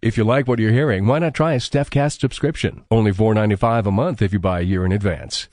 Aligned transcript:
If 0.00 0.16
you 0.16 0.22
like 0.22 0.46
what 0.46 0.60
you're 0.60 0.70
hearing, 0.72 1.06
why 1.06 1.18
not 1.18 1.34
try 1.34 1.54
a 1.54 1.58
StephCast 1.58 2.20
subscription? 2.20 2.84
Only 2.90 3.10
$4.95 3.10 3.86
a 3.86 3.90
month 3.90 4.22
if 4.22 4.32
you 4.32 4.38
buy 4.38 4.60
a 4.60 4.62
year 4.62 4.86
in 4.86 4.92
advance. 4.92 5.48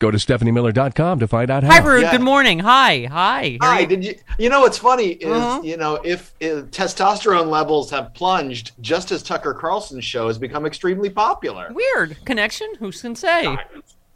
Go 0.00 0.10
to 0.10 0.18
stephaniemiller.com 0.18 1.20
to 1.20 1.28
find 1.28 1.48
out 1.48 1.62
how. 1.62 1.70
Hi, 1.70 1.78
Rude. 1.78 2.02
Yeah. 2.02 2.10
Good 2.10 2.20
morning. 2.20 2.58
Hi. 2.58 3.04
Hi. 3.04 3.56
How 3.60 3.70
Hi, 3.74 3.80
you? 3.80 3.86
did 3.86 4.04
you? 4.04 4.14
You 4.36 4.48
know 4.48 4.60
what's 4.60 4.76
funny 4.78 5.10
is 5.10 5.28
Mhm. 5.42 5.64
you 5.64 5.76
know 5.76 5.94
if, 6.04 6.34
if 6.40 6.64
testosterone 6.72 7.46
levels 7.48 7.90
have 7.92 8.12
plunged 8.14 8.72
just 8.80 9.12
as 9.12 9.22
Tucker 9.22 9.54
Carlson's 9.54 10.04
show 10.04 10.26
has 10.26 10.38
become 10.38 10.66
extremely 10.66 11.08
popular. 11.08 11.68
Weird 11.72 12.16
connection. 12.24 12.66
Who 12.80 12.90
can 12.90 13.14
say? 13.14 13.56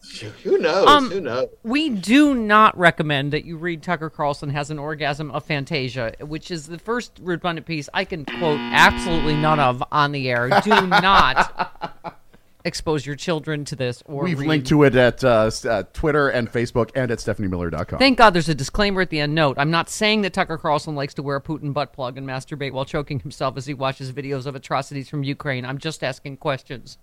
Who 0.45 0.59
knows? 0.59 0.87
Um, 0.87 1.11
Who 1.11 1.21
knows? 1.21 1.49
We 1.63 1.91
do 1.91 2.35
not 2.35 2.77
recommend 2.79 3.33
that 3.33 3.45
you 3.45 3.57
read 3.57 3.83
Tucker 3.83 4.11
Carlson 4.11 4.51
has 4.51 4.71
an 4.71 4.79
orgasm 4.79 5.31
of 5.31 5.45
Fantasia, 5.45 6.15
which 6.21 6.51
is 6.51 6.67
the 6.67 6.79
first 6.79 7.13
redundant 7.21 7.67
piece 7.67 7.89
I 7.93 8.05
can 8.05 8.25
quote 8.25 8.59
absolutely 8.61 9.37
none 9.37 9.61
of 9.61 9.83
on 9.93 10.13
the 10.13 10.29
air. 10.31 10.49
Do 10.63 10.87
not 10.87 12.17
expose 12.65 13.07
your 13.07 13.17
children 13.17 13.65
to 13.67 13.77
this 13.77 14.03
or 14.07 14.25
We've 14.25 14.39
read. 14.39 14.49
linked 14.49 14.67
to 14.69 14.83
it 14.83 14.95
at 14.95 15.23
uh, 15.25 15.51
uh, 15.69 15.83
Twitter 15.93 16.29
and 16.29 16.51
Facebook 16.51 16.91
and 16.95 17.11
at 17.11 17.19
stephaniemiller.com. 17.19 17.99
Thank 17.99 18.19
God 18.19 18.31
there's 18.31 18.49
a 18.49 18.55
disclaimer 18.55 19.01
at 19.01 19.11
the 19.11 19.21
end 19.21 19.35
note. 19.35 19.57
I'm 19.59 19.71
not 19.71 19.89
saying 19.89 20.23
that 20.23 20.33
Tucker 20.33 20.59
Carlson 20.59 20.95
likes 20.95 21.15
to 21.15 21.23
wear 21.23 21.37
a 21.37 21.43
Putin 21.43 21.73
butt 21.73 21.93
plug 21.93 22.19
and 22.19 22.27
masturbate 22.27 22.73
while 22.73 22.85
choking 22.85 23.21
himself 23.21 23.57
as 23.57 23.67
he 23.67 23.75
watches 23.75 24.13
videos 24.13 24.47
of 24.47 24.55
atrocities 24.55 25.09
from 25.09 25.23
Ukraine. 25.23 25.65
I'm 25.65 25.79
just 25.79 26.03
asking 26.03 26.39
questions. 26.39 26.99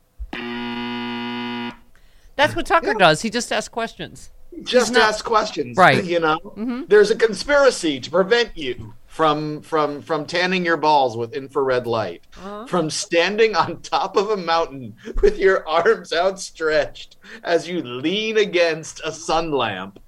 That's 2.36 2.55
what 2.55 2.66
Tucker 2.66 2.94
does. 2.94 3.22
He 3.22 3.30
just 3.30 3.52
asks 3.52 3.69
questions. 3.69 4.31
Just 4.64 4.94
not- 4.94 5.02
ask 5.03 5.25
questions, 5.25 5.78
Right. 5.78 6.03
You 6.03 6.19
know, 6.19 6.38
mm-hmm. 6.44 6.83
there's 6.88 7.11
a 7.11 7.16
conspiracy 7.16 8.00
to 8.00 8.09
prevent 8.09 8.58
you 8.58 8.94
from 9.08 9.61
from 9.61 10.02
from 10.02 10.25
tanning 10.25 10.66
your 10.66 10.78
balls 10.78 11.16
with 11.17 11.33
infrared 11.33 11.88
light, 11.88 12.23
uh-huh. 12.38 12.66
from 12.67 12.89
standing 12.89 13.56
on 13.56 13.81
top 13.81 14.16
of 14.18 14.29
a 14.29 14.38
mountain 14.38 14.96
with 15.22 15.38
your 15.38 15.68
arms 15.68 16.12
outstretched 16.13 17.18
as 17.44 17.68
you 17.68 17.81
lean 17.81 18.38
against 18.38 19.02
a 19.03 19.12
sun 19.12 19.52
lamp. 19.52 20.00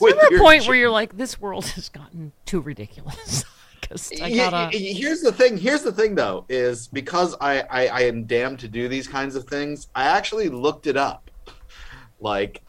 There 0.00 0.10
a 0.10 0.38
point 0.38 0.66
where 0.66 0.76
you're 0.76 0.90
like, 0.90 1.16
this 1.16 1.40
world 1.40 1.66
has 1.68 1.88
gotten 1.88 2.32
too 2.44 2.60
ridiculous? 2.60 3.44
Because 3.80 4.10
I 4.20 4.30
Y- 4.30 4.36
gotta. 4.36 4.76
here's 4.76 5.20
the 5.20 5.30
thing 5.30 5.56
here's 5.56 5.82
the 5.82 5.92
thing 5.92 6.16
though 6.16 6.44
is 6.48 6.88
because 6.88 7.36
I, 7.40 7.60
I 7.70 7.86
i 7.86 8.00
am 8.00 8.24
damned 8.24 8.58
to 8.60 8.68
do 8.68 8.88
these 8.88 9.06
kinds 9.06 9.36
of 9.36 9.44
things 9.44 9.86
i 9.94 10.06
actually 10.06 10.48
looked 10.48 10.88
it 10.88 10.96
up 10.96 11.25
like 12.20 12.62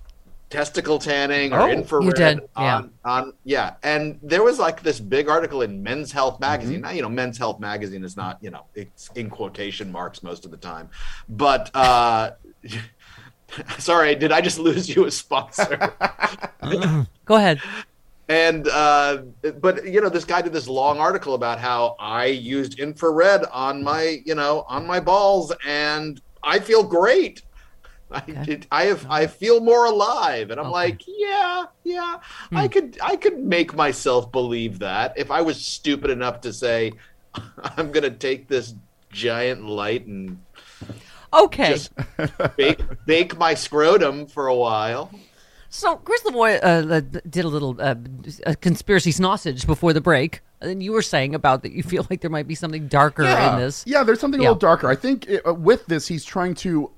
testicle 0.49 0.97
tanning 0.97 1.51
or 1.51 1.59
Oh, 1.61 1.67
infrared 1.67 2.15
did, 2.15 2.39
yeah. 2.57 2.75
on, 2.77 2.91
on 3.03 3.33
yeah. 3.43 3.73
And 3.83 4.17
there 4.23 4.43
was 4.43 4.59
like 4.59 4.81
this 4.81 4.99
big 4.99 5.27
article 5.27 5.61
in 5.61 5.83
men's 5.83 6.11
health 6.11 6.39
magazine. 6.39 6.81
Now 6.81 6.91
you 6.91 7.01
know 7.01 7.09
men's 7.09 7.37
health 7.37 7.59
magazine 7.59 8.03
is 8.03 8.15
not 8.15 8.37
you 8.41 8.49
know 8.51 8.63
it's 8.75 9.09
in 9.15 9.29
quotation 9.29 9.91
marks 9.91 10.23
most 10.23 10.45
of 10.45 10.51
the 10.51 10.57
time. 10.57 10.89
But 11.27 11.69
uh 11.75 12.31
sorry 13.77 14.13
did 14.15 14.31
i 14.31 14.41
just 14.41 14.59
lose 14.59 14.93
you 14.93 15.05
a 15.05 15.11
sponsor? 15.11 15.77
Go 17.25 17.35
ahead. 17.35 17.61
and 18.27 18.67
uh, 18.67 19.19
but 19.61 19.85
you 19.87 20.01
know 20.01 20.09
this 20.09 20.25
guy 20.25 20.41
did 20.41 20.51
this 20.51 20.67
long 20.67 20.99
article 20.99 21.33
about 21.33 21.59
how 21.59 21.95
i 21.97 22.25
used 22.25 22.77
infrared 22.79 23.45
on 23.53 23.81
my 23.83 24.21
you 24.25 24.35
know 24.35 24.65
on 24.67 24.85
my 24.85 24.99
balls 24.99 25.53
and 25.65 26.19
i 26.43 26.59
feel 26.59 26.83
great 26.83 27.41
I, 28.11 28.21
did, 28.21 28.67
I 28.71 28.83
have 28.85 29.05
I 29.09 29.27
feel 29.27 29.59
more 29.59 29.85
alive 29.85 30.49
and 30.51 30.59
I'm 30.59 30.67
Okay. 30.67 30.73
like 30.73 31.01
yeah 31.07 31.65
yeah 31.83 32.19
I 32.53 32.67
could 32.67 32.97
I 33.01 33.15
could 33.17 33.39
make 33.39 33.75
myself 33.75 34.31
believe 34.31 34.79
that 34.79 35.13
if 35.17 35.29
I 35.31 35.41
was 35.41 35.63
stupid 35.63 36.09
enough 36.09 36.39
to 36.41 36.53
say 36.53 36.93
I'm 37.77 37.91
gonna 37.91 38.09
take 38.11 38.47
this 38.47 38.75
giant 39.11 39.65
light 39.65 40.05
and 40.07 40.39
Okay. 41.33 41.69
just 41.73 41.91
bake 42.55 42.81
bake 43.05 43.37
my 43.37 43.53
scrotum 43.53 44.25
for 44.27 44.47
a 44.47 44.55
while 44.55 45.11
So 45.69 45.97
Chris 45.97 46.23
Lavoie 46.23 46.59
uh, 46.63 46.93
uh, 46.95 47.01
did 47.29 47.43
a 47.43 47.49
little 47.49 47.75
uh, 47.79 47.95
a 48.45 48.55
conspiracy 48.55 49.11
sausage 49.11 49.67
before 49.67 49.91
the 49.91 49.99
break, 49.99 50.39
and 50.61 50.81
you 50.81 50.93
were 50.93 51.01
saying 51.01 51.35
about 51.35 51.61
that 51.63 51.73
you 51.73 51.83
feel 51.83 52.07
like 52.09 52.21
there 52.21 52.31
might 52.31 52.47
be 52.47 52.55
something 52.55 52.87
darker 52.87 53.23
yeah. 53.23 53.51
in 53.53 53.59
this. 53.59 53.83
Yeah, 53.85 54.03
there's 54.05 54.21
something 54.21 54.41
Yeah. 54.41 54.47
a 54.47 54.55
little 54.55 54.59
darker. 54.69 54.87
I 54.87 54.95
think 54.95 55.27
uh, 55.45 55.53
with 55.53 55.85
this, 55.87 56.07
he's 56.07 56.23
trying 56.23 56.55
to 56.63 56.89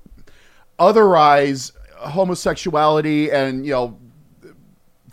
otherize 0.80 1.72
homosexuality 1.96 3.30
and 3.30 3.64
you 3.66 3.72
know 3.72 3.98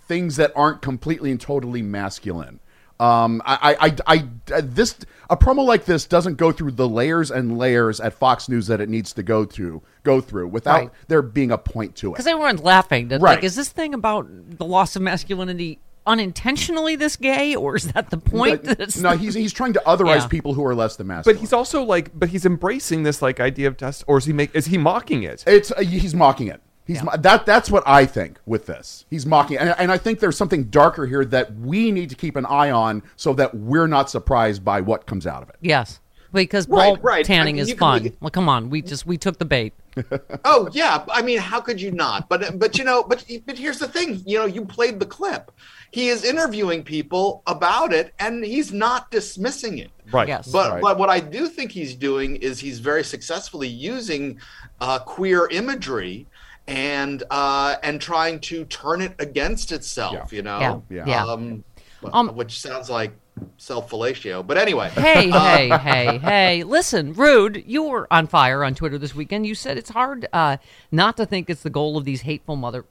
things 0.07 0.37
that 0.37 0.51
aren't 0.55 0.81
completely 0.81 1.29
and 1.31 1.41
totally 1.41 1.81
masculine. 1.81 2.59
Um, 2.99 3.43
I, 3.45 3.93
I, 4.07 4.17
I, 4.17 4.61
this 4.61 4.97
a 5.29 5.37
promo 5.37 5.63
like 5.63 5.85
this 5.85 6.05
doesn't 6.07 6.35
go 6.37 6.51
through 6.51 6.71
the 6.71 6.89
layers 6.89 7.29
and 7.29 7.55
layers 7.57 7.99
at 7.99 8.13
Fox 8.13 8.49
News 8.49 8.65
that 8.67 8.81
it 8.81 8.89
needs 8.89 9.13
to 9.13 9.21
go 9.21 9.45
to 9.45 9.83
go 10.01 10.19
through 10.19 10.47
without 10.47 10.79
Right. 10.79 10.89
there 11.07 11.21
being 11.21 11.51
a 11.51 11.59
point 11.59 11.95
to 11.97 12.07
it. 12.07 12.11
Because 12.13 12.25
everyone's 12.25 12.63
laughing. 12.63 13.09
That, 13.09 13.21
Right. 13.21 13.35
Like, 13.35 13.43
is 13.43 13.55
this 13.55 13.69
thing 13.69 13.93
about 13.93 14.27
the 14.57 14.65
loss 14.65 14.95
of 14.95 15.03
masculinity 15.03 15.79
unintentionally 16.07 16.95
this 16.95 17.15
gay, 17.15 17.55
or 17.55 17.75
is 17.75 17.91
that 17.91 18.09
the 18.09 18.17
point? 18.17 18.63
that 18.63 18.79
it's 18.79 18.97
no, 18.97 19.11
he's 19.17 19.33
he's 19.35 19.53
trying 19.53 19.73
to 19.73 19.81
otherize 19.85 20.21
Yeah. 20.21 20.27
people 20.27 20.53
who 20.55 20.65
are 20.65 20.73
less 20.73 20.95
than 20.95 21.07
masculine. 21.07 21.35
But 21.35 21.41
he's 21.41 21.53
also 21.53 21.83
like, 21.83 22.17
but 22.17 22.29
he's 22.29 22.45
embracing 22.45 23.03
this 23.03 23.21
like 23.21 23.39
idea 23.39 23.67
of 23.67 23.77
test, 23.77 24.03
or 24.07 24.17
is 24.17 24.25
he 24.25 24.33
make? 24.33 24.55
Is 24.55 24.65
he 24.67 24.77
mocking 24.77 25.23
it? 25.23 25.43
It's 25.45 25.71
uh, 25.71 25.81
he's 25.81 26.15
mocking 26.15 26.47
it. 26.47 26.61
He's 26.85 27.03
mo- 27.03 27.17
that 27.17 27.45
that's 27.45 27.69
what 27.69 27.83
I 27.85 28.05
think 28.05 28.39
with 28.45 28.65
this. 28.65 29.05
He's 29.09 29.25
mocking, 29.25 29.57
and, 29.57 29.75
and 29.77 29.91
I 29.91 29.97
think 29.97 30.19
there's 30.21 30.37
something 30.37 30.63
darker 30.65 31.05
here 31.05 31.25
that 31.25 31.53
we 31.55 31.91
need 31.91 32.09
to 32.11 32.15
keep 32.15 32.37
an 32.37 32.45
eye 32.45 32.71
on 32.71 33.03
so 33.17 33.33
that 33.33 33.53
we're 33.53 33.87
not 33.87 34.09
surprised 34.09 34.63
by 34.63 34.79
what 34.79 35.05
comes 35.05 35.27
out 35.27 35.43
of 35.43 35.49
it. 35.49 35.57
yes, 35.59 35.99
because 36.43 36.67
Right, 36.67 36.95
ball 36.95 36.97
right. 37.03 37.25
tanning 37.25 37.55
I 37.55 37.57
mean, 37.57 37.61
is 37.63 37.69
you 37.69 37.75
can 37.75 37.79
fun. 37.79 38.03
look 38.03 38.13
well, 38.21 38.29
come 38.31 38.49
on, 38.49 38.69
we 38.69 38.81
just 38.81 39.05
we 39.05 39.17
took 39.17 39.37
the 39.39 39.45
bait. 39.45 39.73
Oh 40.45 40.69
yeah, 40.73 41.03
I 41.09 41.21
mean, 41.23 41.39
how 41.39 41.59
could 41.59 41.81
you 41.81 41.91
not? 41.91 42.29
But 42.29 42.59
but 42.59 42.77
you 42.77 42.83
know, 42.83 43.03
but 43.03 43.25
but 43.45 43.57
here's 43.57 43.79
the 43.79 43.87
thing. 43.87 44.21
You 44.25 44.39
know, 44.39 44.45
you 44.45 44.63
played 44.65 44.99
the 44.99 45.05
clip. 45.05 45.51
He 45.91 46.09
is 46.09 46.23
interviewing 46.23 46.83
people 46.83 47.41
about 47.47 47.93
it, 47.93 48.13
and 48.19 48.43
he's 48.45 48.71
not 48.71 49.09
dismissing 49.09 49.79
it. 49.79 49.89
Right. 50.11 50.27
Yes. 50.27 50.51
But 50.51 50.71
Right. 50.73 50.81
but 50.81 50.97
what 50.99 51.09
I 51.09 51.19
do 51.19 51.47
think 51.47 51.71
he's 51.71 51.95
doing 51.95 52.35
is 52.37 52.59
he's 52.59 52.79
very 52.79 53.03
successfully 53.03 53.67
using 53.67 54.39
uh, 54.81 54.99
queer 54.99 55.47
imagery 55.49 56.27
and 56.67 57.23
uh, 57.31 57.75
and 57.83 57.99
trying 57.99 58.39
to 58.41 58.65
turn 58.65 59.01
it 59.01 59.15
against 59.19 59.71
itself. 59.71 60.31
You 60.31 60.43
know. 60.43 60.83
Yeah. 60.89 60.97
Yeah. 60.97 61.05
Yeah. 61.07 61.25
Um, 61.25 61.63
well, 62.01 62.15
Um, 62.15 62.29
which 62.35 62.59
sounds 62.59 62.89
like 62.89 63.11
self 63.57 63.89
fellatio. 63.89 64.45
But 64.45 64.57
anyway. 64.57 64.89
Hey, 64.89 65.29
hey, 65.29 65.69
hey, 65.69 66.17
hey! 66.17 66.63
Listen, 66.63 67.13
rude. 67.13 67.63
You 67.65 67.83
were 67.83 68.07
on 68.11 68.27
fire 68.27 68.63
on 68.63 68.75
Twitter 68.75 68.97
this 68.97 69.15
weekend. 69.15 69.45
You 69.45 69.55
said 69.55 69.77
it's 69.77 69.89
hard 69.89 70.27
uh, 70.33 70.57
not 70.91 71.17
to 71.17 71.25
think 71.25 71.49
it's 71.49 71.63
the 71.63 71.69
goal 71.69 71.97
of 71.97 72.05
these 72.05 72.21
hateful 72.21 72.55
mother 72.55 72.85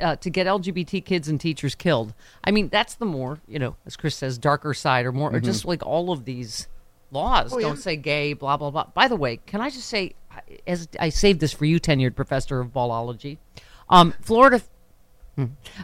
uh, 0.00 0.16
to 0.16 0.30
get 0.30 0.46
LGBT 0.46 1.04
kids 1.04 1.28
and 1.28 1.40
teachers 1.40 1.74
killed. 1.74 2.14
I 2.44 2.50
mean, 2.50 2.68
that's 2.68 2.94
the 2.94 3.06
more 3.06 3.40
you 3.48 3.58
know, 3.58 3.76
as 3.86 3.96
Chris 3.96 4.16
says, 4.16 4.38
darker 4.38 4.74
side, 4.74 5.06
or 5.06 5.12
more, 5.12 5.34
or 5.34 5.40
just 5.40 5.64
like 5.64 5.84
all 5.84 6.10
of 6.12 6.24
these 6.24 6.68
laws 7.10 7.52
Oh, 7.52 7.60
don't 7.60 7.78
say 7.78 7.96
gay, 7.96 8.32
blah 8.32 8.56
blah 8.56 8.70
blah. 8.70 8.86
By 8.94 9.08
the 9.08 9.16
way, 9.16 9.38
can 9.46 9.60
I 9.60 9.70
just 9.70 9.88
say, 9.88 10.14
as 10.66 10.88
I 10.98 11.10
saved 11.10 11.40
this 11.40 11.52
for 11.52 11.64
you, 11.64 11.80
tenured 11.80 12.16
professor 12.16 12.60
of 12.60 12.72
ballology, 12.72 13.38
um, 13.88 14.14
Florida 14.20 14.60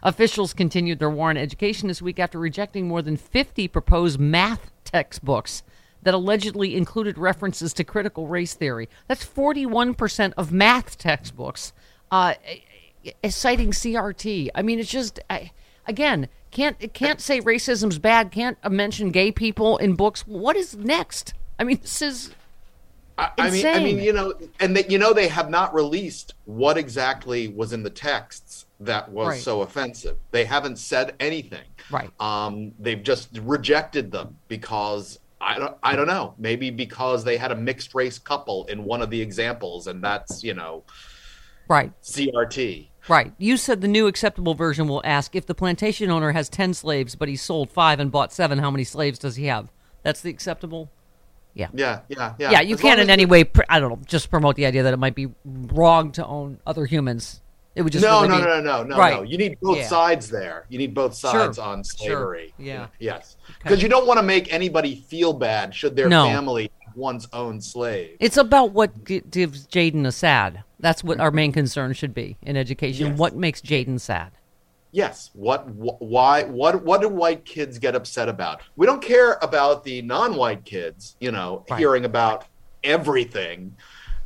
Officials 0.03 0.53
continued 0.53 0.99
their 0.99 1.11
war 1.11 1.31
on 1.31 1.37
education 1.37 1.89
this 1.89 2.03
week 2.03 2.19
after 2.19 2.39
rejecting 2.39 2.87
more 2.87 3.03
than 3.03 3.17
50 3.17 3.67
proposed 3.69 4.21
math 4.21 4.71
textbooks 4.85 5.62
that 6.03 6.15
allegedly 6.15 6.77
included 6.77 7.19
references 7.19 7.73
to 7.75 7.85
critical 7.85 8.29
race 8.29 8.55
theory. 8.55 8.89
That's 9.06 9.25
41% 9.25 10.33
of 10.37 10.53
math 10.53 10.99
textbooks 10.99 11.73
uh, 12.11 12.35
eh, 13.23 13.29
citing 13.31 13.71
CRT. 13.71 14.50
I 14.55 14.62
mean, 14.62 14.79
it's 14.79 14.91
just, 14.91 15.19
I, 15.31 15.53
again, 15.87 16.29
can't 16.51 16.93
can't 16.94 17.21
say 17.21 17.41
racism's 17.41 17.99
bad. 17.99 18.31
Can't 18.31 18.59
mention 18.71 19.11
gay 19.11 19.31
people 19.31 19.77
in 19.77 19.97
books. 19.97 20.27
What 20.27 20.56
is 20.56 20.75
next? 20.77 21.35
I 21.59 21.65
mean, 21.65 21.79
this 21.83 22.01
is 22.01 22.31
I, 23.19 23.31
I 23.37 23.51
mean, 23.51 23.67
I 23.67 23.81
mean, 23.81 23.99
you 23.99 24.12
know, 24.12 24.33
and 24.59 24.75
that 24.77 24.91
you 24.91 24.99
know 24.99 25.12
they 25.12 25.29
have 25.29 25.51
not 25.51 25.75
released 25.75 26.35
what 26.47 26.79
exactly 26.79 27.49
was 27.49 27.73
in 27.75 27.83
the 27.83 27.91
texts 27.91 28.65
that 28.81 29.11
was 29.11 29.29
Right. 29.29 29.41
so 29.43 29.63
offensive. 29.63 30.17
They 30.31 30.45
haven't 30.45 30.79
said 30.79 31.15
anything. 31.19 31.65
Right. 31.91 32.11
Um, 32.21 32.73
they've 32.79 33.03
just 33.03 33.29
rejected 33.43 34.13
them 34.13 34.37
because 34.49 35.19
I 35.41 35.59
don't, 35.59 35.77
I 35.83 35.97
don't 35.97 36.07
know. 36.07 36.35
Maybe 36.39 36.71
because 36.71 37.25
they 37.25 37.37
had 37.37 37.53
a 37.53 37.57
mixed 37.57 37.95
race 37.95 38.19
couple 38.19 38.65
in 38.67 38.85
one 38.85 39.03
of 39.03 39.11
the 39.11 39.21
examples, 39.21 39.87
and 39.87 40.03
that's 40.03 40.43
you 40.45 40.55
know 40.55 40.85
right. 41.69 41.93
CRT. 42.03 42.89
Right. 43.09 43.33
You 43.39 43.57
said 43.57 43.81
the 43.81 43.89
new 43.89 44.07
acceptable 44.07 44.55
version 44.55 44.87
will 44.87 45.01
ask 45.05 45.35
if 45.35 45.47
the 45.47 45.55
plantation 45.55 46.11
owner 46.11 46.33
has 46.33 46.49
10 46.51 46.75
slaves, 46.75 47.15
but 47.15 47.27
he 47.29 47.37
sold 47.37 47.71
five 47.71 48.01
and 48.01 48.13
bought 48.13 48.33
seven, 48.35 48.59
how 48.59 48.71
many 48.71 48.85
slaves 48.85 49.19
does 49.19 49.37
he 49.37 49.47
have? 49.47 49.71
That's 50.03 50.21
the 50.21 50.29
acceptable? 50.29 50.91
Yeah. 51.55 51.69
Yeah, 51.73 52.01
yeah, 52.09 52.35
yeah. 52.39 52.51
Yeah, 52.51 52.61
you 52.61 52.75
As 52.75 52.81
can't 52.83 53.01
in 53.01 53.09
any 53.09 53.25
way, 53.25 53.45
pr- 53.45 53.63
I 53.69 53.81
don't 53.81 53.89
know, 53.91 54.01
just 54.05 54.31
promote 54.31 54.57
the 54.57 54.67
idea 54.67 54.83
that 54.83 54.93
it 54.93 54.99
might 54.99 55.15
be 55.15 55.29
wrong 55.45 56.13
to 56.13 56.27
own 56.27 56.61
other 56.67 56.85
humans. 56.85 57.41
It 57.79 57.83
would 57.83 57.93
just 57.93 58.05
no, 58.05 58.23
really 58.23 58.29
no, 58.31 58.39
be- 58.39 58.45
no, 58.45 58.61
no, 58.61 58.83
no, 58.83 58.99
Right. 58.99 59.15
no. 59.15 59.23
You 59.23 59.39
need 59.39 59.57
both 59.61 59.77
Yeah. 59.79 59.87
sides 59.87 60.29
there. 60.29 60.65
You 60.69 60.79
need 60.79 60.95
both 60.95 61.17
Sure. 61.17 61.31
sides 61.31 61.61
on 61.61 61.85
Sure. 61.85 62.09
slavery. 62.09 62.53
Yeah. 62.59 62.89
Yes. 62.99 63.37
Because 63.63 63.81
you 63.85 63.89
don't 63.89 64.05
want 64.05 64.19
to 64.19 64.25
make 64.25 64.53
anybody 64.53 64.97
feel 65.09 65.33
bad 65.33 65.73
should 65.73 65.95
their 65.95 66.09
No. 66.09 66.25
family 66.27 66.73
one's 66.97 67.29
own 67.33 67.61
slave. 67.61 68.17
It's 68.19 68.37
about 68.37 68.73
what 68.73 69.05
gives 69.05 69.69
Jaden 69.69 70.05
a 70.07 70.11
sad. 70.11 70.65
That's 70.81 71.05
what 71.05 71.21
our 71.21 71.31
main 71.31 71.53
concern 71.53 71.93
should 71.93 72.13
be 72.13 72.37
in 72.43 72.57
education. 72.57 73.07
Yes. 73.11 73.19
What 73.19 73.37
makes 73.37 73.61
Jaden 73.61 74.01
sad? 74.01 74.33
Yes. 74.91 75.31
What? 75.35 75.69
Wh- 75.69 76.03
why? 76.03 76.43
What? 76.45 76.83
What 76.85 77.01
do 77.01 77.09
white 77.09 77.45
kids 77.45 77.79
get 77.79 77.95
upset 77.95 78.29
about? 78.29 78.61
We 78.75 78.87
don't 78.87 79.03
care 79.03 79.39
about 79.41 79.85
the 79.85 80.03
non-white 80.03 80.65
kids. 80.65 81.15
You 81.21 81.31
know, 81.31 81.65
Right. 81.71 81.79
hearing 81.79 82.05
about 82.05 82.47
everything. 82.83 83.77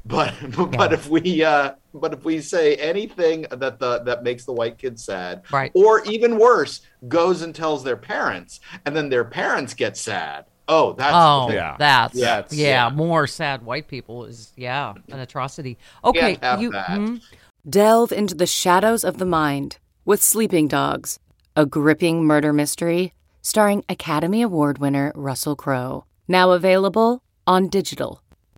But 0.07 0.33
but 0.77 0.93
if 0.93 1.09
we 1.09 1.45
uh, 1.45 1.73
but 1.94 2.12
if 2.12 2.25
we 2.25 2.41
say 2.41 2.77
anything 2.77 3.43
that 3.50 3.79
the 3.79 4.00
that 4.05 4.23
makes 4.23 4.44
the 4.44 4.53
white 4.53 4.79
kid 4.79 4.99
sad, 4.99 5.43
Right. 5.53 5.71
or 5.75 6.03
even 6.05 6.39
worse, 6.39 6.81
goes 7.09 7.43
and 7.43 7.55
tells 7.55 7.85
their 7.85 7.97
parents, 7.97 8.61
and 8.85 8.94
then 8.97 9.09
their 9.09 9.25
parents 9.25 9.75
get 9.75 9.97
sad. 9.97 10.47
Oh, 10.69 10.93
that's 10.93 11.12
Oh, 11.15 11.50
Yeah. 11.50 11.77
that's 11.79 12.15
Yeah, 12.15 12.44
yeah, 12.50 12.89
yeah. 12.89 12.94
more 12.94 13.27
sad 13.27 13.65
white 13.65 13.89
people 13.89 14.25
is 14.25 14.53
yeah, 14.56 14.94
an 15.11 15.19
atrocity. 15.21 15.77
Okay, 16.05 16.21
Can't 16.37 16.44
have 16.44 16.62
you 16.62 16.71
that. 16.71 16.97
hmm? 16.97 17.17
Delve 17.69 18.12
into 18.12 18.35
the 18.35 18.47
shadows 18.47 19.05
of 19.05 19.19
the 19.19 19.27
mind 19.27 19.79
with 20.05 20.23
Sleeping 20.23 20.69
Dogs, 20.69 21.19
a 21.56 21.67
gripping 21.67 22.25
murder 22.25 22.53
mystery 22.53 23.12
starring 23.43 23.85
Academy 23.89 24.41
Award 24.43 24.79
winner 24.79 25.12
Russell 25.15 25.56
Crowe. 25.56 26.05
Now 26.29 26.53
available 26.53 27.23
on 27.47 27.69
digital. 27.69 28.23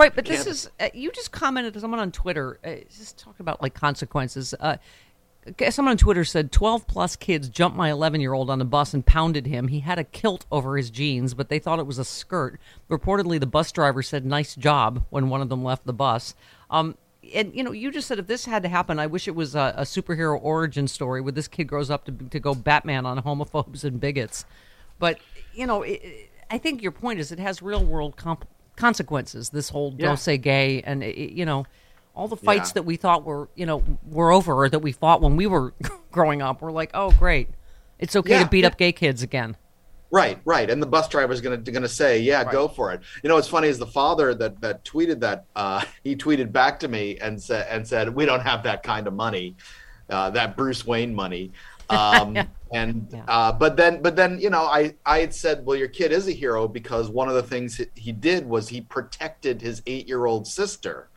Right, 0.00 0.14
but 0.14 0.24
this 0.24 0.46
is 0.46 0.70
uh, 0.80 0.88
you 0.94 1.12
just 1.12 1.30
commented 1.30 1.74
to 1.74 1.80
someone 1.80 2.00
on 2.00 2.10
Twitter. 2.10 2.58
Uh, 2.64 2.76
just 2.96 3.18
talking 3.18 3.40
about 3.40 3.60
like 3.60 3.74
consequences. 3.74 4.54
Uh, 4.58 4.78
someone 5.68 5.92
on 5.92 5.98
Twitter 5.98 6.24
said 6.24 6.50
twelve 6.50 6.86
plus 6.86 7.16
kids 7.16 7.50
jumped 7.50 7.76
my 7.76 7.90
eleven 7.90 8.20
year 8.20 8.32
old 8.32 8.48
on 8.48 8.58
the 8.58 8.64
bus 8.64 8.94
and 8.94 9.04
pounded 9.04 9.46
him. 9.46 9.68
He 9.68 9.80
had 9.80 9.98
a 9.98 10.04
kilt 10.04 10.46
over 10.50 10.78
his 10.78 10.90
jeans, 10.90 11.34
but 11.34 11.50
they 11.50 11.58
thought 11.58 11.78
it 11.78 11.86
was 11.86 11.98
a 11.98 12.04
skirt. 12.04 12.58
Reportedly, 12.88 13.38
the 13.38 13.46
bus 13.46 13.70
driver 13.72 14.02
said 14.02 14.24
"nice 14.24 14.56
job" 14.56 15.04
when 15.10 15.28
one 15.28 15.42
of 15.42 15.50
them 15.50 15.62
left 15.62 15.84
the 15.84 15.92
bus. 15.92 16.34
Um, 16.70 16.96
and 17.34 17.54
you 17.54 17.62
know, 17.62 17.72
you 17.72 17.92
just 17.92 18.08
said 18.08 18.18
if 18.18 18.26
this 18.26 18.46
had 18.46 18.62
to 18.62 18.70
happen, 18.70 18.98
I 18.98 19.06
wish 19.06 19.28
it 19.28 19.34
was 19.34 19.54
a, 19.54 19.74
a 19.76 19.82
superhero 19.82 20.38
origin 20.42 20.88
story 20.88 21.20
where 21.20 21.32
this 21.32 21.46
kid 21.46 21.64
grows 21.64 21.90
up 21.90 22.06
to 22.06 22.12
to 22.12 22.40
go 22.40 22.54
Batman 22.54 23.04
on 23.04 23.22
homophobes 23.22 23.84
and 23.84 24.00
bigots. 24.00 24.46
But 24.98 25.18
you 25.52 25.66
know, 25.66 25.82
it- 25.82 26.30
I 26.52 26.58
think 26.58 26.82
your 26.82 26.90
point 26.90 27.20
is 27.20 27.30
it 27.30 27.38
has 27.38 27.62
real 27.62 27.84
world 27.84 28.16
comp- 28.16 28.48
consequences. 28.80 29.50
This 29.50 29.68
whole 29.68 29.94
Yeah. 29.96 30.06
"don't 30.06 30.18
say 30.18 30.38
gay" 30.38 30.82
and 30.82 31.02
it- 31.02 31.32
you 31.32 31.44
know, 31.44 31.66
all 32.14 32.26
the 32.28 32.36
fights 32.36 32.70
Yeah. 32.70 32.74
that 32.74 32.82
we 32.82 32.96
thought 32.96 33.24
were 33.24 33.48
you 33.54 33.66
know 33.66 33.82
were 34.10 34.32
over 34.32 34.52
or 34.54 34.68
that 34.68 34.80
we 34.80 34.92
fought 34.92 35.20
when 35.20 35.36
we 35.36 35.46
were 35.46 35.72
growing 36.10 36.42
up. 36.42 36.60
We're 36.62 36.72
like, 36.72 36.90
oh 36.94 37.12
great, 37.12 37.48
it's 37.98 38.16
okay 38.16 38.30
Yeah, 38.38 38.44
to 38.44 38.48
beat 38.50 38.64
up 38.64 38.76
gay 38.78 38.92
kids 38.92 39.22
again. 39.22 39.56
Right, 40.12 40.40
right, 40.44 40.68
and 40.68 40.82
the 40.82 40.88
bus 40.88 41.08
driver's 41.08 41.40
gonna 41.40 41.58
gonna 41.58 41.86
say, 41.86 42.18
"Yeah, 42.18 42.42
go 42.50 42.66
for 42.66 42.90
it." 42.92 43.00
You 43.22 43.28
know, 43.28 43.36
what's 43.36 43.46
funny 43.46 43.68
is 43.68 43.78
the 43.78 43.86
father 43.86 44.34
that 44.34 44.60
that 44.60 44.84
tweeted 44.84 45.20
that 45.20 45.44
uh, 45.54 45.82
he 46.02 46.16
tweeted 46.16 46.50
back 46.50 46.80
to 46.80 46.88
me 46.88 47.16
and 47.18 47.40
said 47.40 47.66
and 47.70 47.86
said, 47.86 48.12
"We 48.12 48.26
don't 48.26 48.40
have 48.40 48.64
that 48.64 48.82
kind 48.82 49.06
of 49.06 49.14
money, 49.14 49.54
uh, 50.08 50.30
that 50.30 50.56
Bruce 50.56 50.84
Wayne 50.84 51.14
money." 51.14 51.52
Um, 51.90 52.36
and 52.72 53.08
Yeah. 53.12 53.24
uh, 53.28 53.52
but 53.52 53.76
then 53.76 54.00
but 54.00 54.16
then 54.16 54.40
you 54.40 54.48
know 54.50 54.62
I 54.62 54.94
I 55.04 55.18
had 55.20 55.34
said, 55.34 55.66
"Well, 55.66 55.76
your 55.76 55.88
kid 55.88 56.12
is 56.12 56.28
a 56.28 56.32
hero 56.32 56.66
because 56.68 57.08
one 57.08 57.28
of 57.28 57.34
the 57.34 57.42
things 57.42 57.80
he- 57.96 58.12
did 58.12 58.46
was 58.48 58.68
he 58.68 58.80
protected 58.80 59.60
his 59.60 59.82
eight 59.86 60.06
year 60.08 60.26
old 60.26 60.46
sister." 60.46 61.08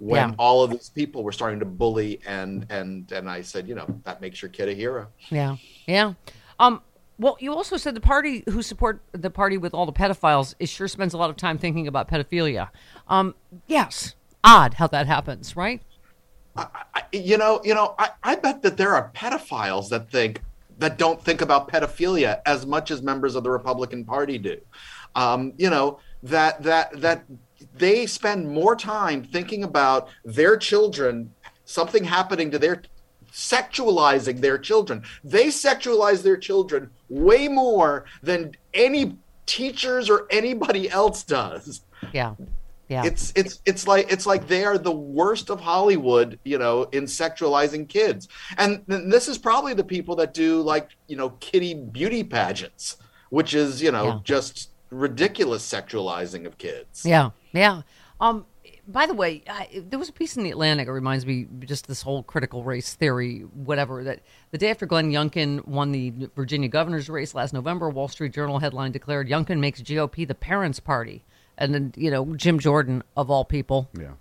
When 0.00 0.28
Yeah. 0.28 0.34
all 0.38 0.62
of 0.62 0.70
these 0.70 0.90
people 0.90 1.24
were 1.24 1.32
starting 1.32 1.58
to 1.58 1.64
bully 1.64 2.20
and 2.26 2.66
and 2.70 3.10
and 3.10 3.28
I 3.28 3.42
said, 3.42 3.66
you 3.66 3.74
know, 3.74 3.86
that 4.04 4.20
makes 4.20 4.40
your 4.40 4.48
kid 4.48 4.68
a 4.68 4.72
hero. 4.74 5.08
Yeah, 5.30 5.56
yeah. 5.86 6.12
Um. 6.60 6.82
Well, 7.20 7.36
you 7.40 7.52
also 7.52 7.76
said 7.76 7.96
the 7.96 8.00
party 8.00 8.44
who 8.48 8.62
support 8.62 9.00
the 9.10 9.28
party 9.30 9.58
with 9.58 9.74
all 9.74 9.86
the 9.86 9.92
pedophiles 9.92 10.54
is 10.60 10.68
sure 10.68 10.86
spends 10.86 11.14
a 11.14 11.18
lot 11.18 11.30
of 11.30 11.36
time 11.36 11.58
thinking 11.58 11.88
about 11.88 12.08
pedophilia. 12.08 12.68
Um. 13.08 13.34
Yes. 13.66 14.14
Odd 14.44 14.74
how 14.74 14.86
that 14.86 15.06
happens, 15.08 15.56
right? 15.56 15.82
I, 16.94 17.02
you 17.12 17.38
know, 17.38 17.60
you 17.64 17.74
know, 17.74 17.94
I, 17.98 18.10
I 18.22 18.34
bet 18.36 18.62
that 18.62 18.76
there 18.76 18.94
are 18.94 19.10
pedophiles 19.14 19.88
that 19.90 20.10
think 20.10 20.42
that 20.78 20.98
don't 20.98 21.22
think 21.22 21.40
about 21.40 21.68
pedophilia 21.68 22.40
as 22.46 22.66
much 22.66 22.90
as 22.90 23.02
members 23.02 23.34
of 23.34 23.44
the 23.44 23.50
Republican 23.50 24.04
Party 24.04 24.38
do. 24.38 24.60
Um, 25.14 25.52
you 25.56 25.70
know 25.70 25.98
that 26.22 26.62
that 26.62 27.00
that 27.00 27.24
they 27.74 28.06
spend 28.06 28.48
more 28.48 28.76
time 28.76 29.24
thinking 29.24 29.64
about 29.64 30.08
their 30.24 30.56
children, 30.56 31.32
something 31.64 32.04
happening 32.04 32.50
to 32.50 32.58
their 32.58 32.82
sexualizing 33.32 34.40
their 34.40 34.58
children. 34.58 35.02
They 35.24 35.48
sexualize 35.48 36.22
their 36.22 36.36
children 36.36 36.90
way 37.08 37.48
more 37.48 38.06
than 38.22 38.52
any 38.74 39.16
teachers 39.46 40.10
or 40.10 40.26
anybody 40.30 40.90
else 40.90 41.22
does 41.22 41.82
Yeah. 42.12 42.34
Yeah. 42.88 43.04
it's 43.04 43.32
it's 43.36 43.60
it's 43.66 43.86
like 43.86 44.10
it's 44.10 44.24
like 44.24 44.48
they 44.48 44.64
are 44.64 44.78
the 44.78 44.92
worst 44.92 45.50
of 45.50 45.60
Hollywood, 45.60 46.38
you 46.44 46.56
know, 46.58 46.84
in 46.92 47.04
sexualizing 47.04 47.88
kids. 47.88 48.28
And 48.56 48.82
this 48.86 49.28
is 49.28 49.36
probably 49.38 49.74
the 49.74 49.84
people 49.84 50.16
that 50.16 50.32
do 50.34 50.62
like 50.62 50.90
you 51.06 51.16
know 51.16 51.30
kitty 51.40 51.74
beauty 51.74 52.24
pageants, 52.24 52.96
which 53.30 53.52
is 53.54 53.82
you 53.82 53.92
know 53.92 54.06
Yeah. 54.06 54.18
just 54.24 54.70
ridiculous 54.90 55.68
sexualizing 55.70 56.46
of 56.46 56.56
kids. 56.56 57.04
Yeah, 57.04 57.30
yeah. 57.52 57.82
Um, 58.20 58.46
by 58.86 59.04
the 59.04 59.12
way, 59.12 59.42
I, 59.46 59.82
there 59.86 59.98
was 59.98 60.08
a 60.08 60.12
piece 60.14 60.38
in 60.38 60.44
the 60.44 60.50
Atlantic. 60.50 60.88
It 60.88 60.92
reminds 60.92 61.26
me 61.26 61.46
just 61.66 61.86
this 61.88 62.00
whole 62.00 62.22
critical 62.22 62.64
race 62.64 62.94
theory, 62.94 63.40
whatever. 63.40 64.02
That 64.02 64.20
the 64.50 64.56
day 64.56 64.70
after 64.70 64.86
Glenn 64.86 65.12
Youngkin 65.12 65.66
won 65.68 65.92
the 65.92 66.30
Virginia 66.34 66.70
governor's 66.70 67.10
race 67.10 67.34
last 67.34 67.52
November, 67.52 67.90
Wall 67.90 68.08
Street 68.08 68.32
Journal 68.32 68.60
headline 68.60 68.92
declared 68.92 69.28
Youngkin 69.28 69.58
makes 69.58 69.82
GOP 69.82 70.26
the 70.26 70.34
parents' 70.34 70.80
party, 70.80 71.22
and 71.58 71.74
then 71.74 71.92
you 71.96 72.10
know 72.10 72.34
Jim 72.36 72.58
Jordan 72.58 73.02
of 73.16 73.30
all 73.30 73.44
people 73.44 73.88
Yeah. 73.98 74.12